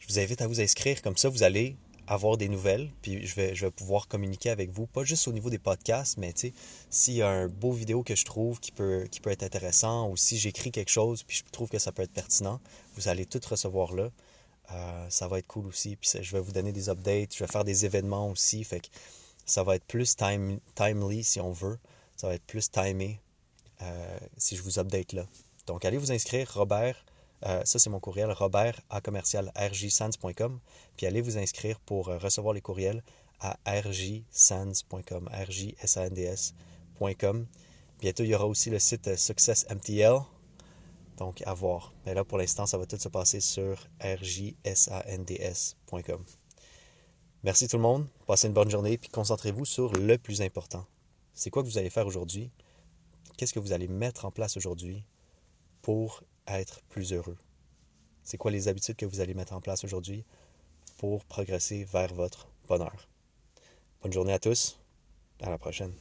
je 0.00 0.08
vous 0.08 0.18
invite 0.18 0.42
à 0.42 0.46
vous 0.46 0.60
inscrire. 0.60 1.02
Comme 1.02 1.16
ça, 1.16 1.28
vous 1.28 1.42
allez 1.42 1.76
avoir 2.08 2.38
des 2.38 2.48
nouvelles, 2.48 2.90
puis 3.02 3.26
je 3.26 3.34
vais, 3.34 3.54
je 3.54 3.66
vais 3.66 3.70
pouvoir 3.70 4.08
communiquer 4.08 4.48
avec 4.48 4.70
vous, 4.70 4.86
pas 4.86 5.04
juste 5.04 5.28
au 5.28 5.32
niveau 5.32 5.50
des 5.50 5.58
podcasts, 5.58 6.16
mais 6.16 6.32
tu 6.32 6.48
sais, 6.48 6.52
s'il 6.88 7.14
y 7.14 7.22
a 7.22 7.28
un 7.28 7.48
beau 7.48 7.72
vidéo 7.72 8.02
que 8.02 8.16
je 8.16 8.24
trouve 8.24 8.60
qui 8.60 8.72
peut, 8.72 9.06
qui 9.10 9.20
peut 9.20 9.30
être 9.30 9.42
intéressant, 9.42 10.08
ou 10.08 10.16
si 10.16 10.38
j'écris 10.38 10.72
quelque 10.72 10.90
chose, 10.90 11.22
puis 11.22 11.42
je 11.44 11.50
trouve 11.52 11.68
que 11.68 11.78
ça 11.78 11.92
peut 11.92 12.02
être 12.02 12.12
pertinent, 12.12 12.60
vous 12.96 13.08
allez 13.08 13.26
tout 13.26 13.40
recevoir 13.48 13.94
là. 13.94 14.10
Euh, 14.72 15.06
ça 15.08 15.28
va 15.28 15.38
être 15.38 15.46
cool 15.46 15.66
aussi. 15.66 15.96
Puis 15.96 16.10
je 16.20 16.32
vais 16.32 16.40
vous 16.40 16.52
donner 16.52 16.72
des 16.72 16.88
updates, 16.88 17.34
je 17.34 17.44
vais 17.44 17.50
faire 17.50 17.64
des 17.64 17.84
événements 17.84 18.30
aussi. 18.30 18.64
Fait 18.64 18.80
que 18.80 18.88
ça 19.46 19.62
va 19.62 19.76
être 19.76 19.84
plus 19.84 20.16
time, 20.16 20.60
timely 20.74 21.24
si 21.24 21.40
on 21.40 21.52
veut. 21.52 21.78
Ça 22.16 22.28
va 22.28 22.34
être 22.34 22.44
plus 22.44 22.70
timé 22.70 23.20
euh, 23.82 24.18
si 24.36 24.56
je 24.56 24.62
vous 24.62 24.78
update 24.78 25.12
là. 25.12 25.26
Donc 25.66 25.84
allez 25.84 25.98
vous 25.98 26.12
inscrire, 26.12 26.52
Robert. 26.54 27.04
Euh, 27.46 27.62
ça, 27.64 27.78
c'est 27.78 27.90
mon 27.90 28.00
courriel, 28.00 28.30
robert 28.32 28.80
à 28.90 29.00
commercial 29.00 29.52
Puis 30.96 31.06
allez 31.06 31.20
vous 31.20 31.38
inscrire 31.38 31.78
pour 31.80 32.06
recevoir 32.06 32.54
les 32.54 32.60
courriels 32.60 33.02
à 33.40 33.56
rjsands.com. 33.66 35.28
Bientôt, 38.00 38.22
il 38.22 38.28
y 38.28 38.34
aura 38.34 38.46
aussi 38.46 38.70
le 38.70 38.78
site 38.78 39.16
Success 39.16 39.66
MTL. 39.70 40.18
Donc, 41.16 41.42
à 41.46 41.52
voir. 41.54 41.92
Mais 42.06 42.14
là, 42.14 42.24
pour 42.24 42.38
l'instant, 42.38 42.64
ça 42.66 42.78
va 42.78 42.86
tout 42.86 42.96
se 42.96 43.08
passer 43.08 43.40
sur 43.40 43.88
rjsands.com. 44.00 44.64
Merci 47.44 47.68
tout 47.68 47.76
le 47.76 47.82
monde. 47.82 48.06
Passez 48.26 48.46
une 48.46 48.52
bonne 48.52 48.70
journée. 48.70 48.98
Puis 48.98 49.10
concentrez-vous 49.10 49.64
sur 49.64 49.92
le 49.92 50.16
plus 50.18 50.42
important. 50.42 50.86
C'est 51.34 51.50
quoi 51.50 51.62
que 51.62 51.68
vous 51.68 51.78
allez 51.78 51.90
faire 51.90 52.06
aujourd'hui? 52.06 52.50
Qu'est-ce 53.36 53.52
que 53.52 53.60
vous 53.60 53.72
allez 53.72 53.88
mettre 53.88 54.24
en 54.24 54.30
place 54.30 54.56
aujourd'hui 54.56 55.04
pour 55.82 56.22
être 56.56 56.80
plus 56.88 57.12
heureux? 57.12 57.36
C'est 58.22 58.38
quoi 58.38 58.50
les 58.50 58.68
habitudes 58.68 58.96
que 58.96 59.06
vous 59.06 59.20
allez 59.20 59.34
mettre 59.34 59.54
en 59.54 59.60
place 59.60 59.84
aujourd'hui 59.84 60.24
pour 60.98 61.24
progresser 61.24 61.84
vers 61.84 62.12
votre 62.14 62.48
bonheur? 62.66 63.08
Bonne 64.02 64.12
journée 64.12 64.32
à 64.32 64.38
tous. 64.38 64.78
À 65.40 65.50
la 65.50 65.58
prochaine. 65.58 65.92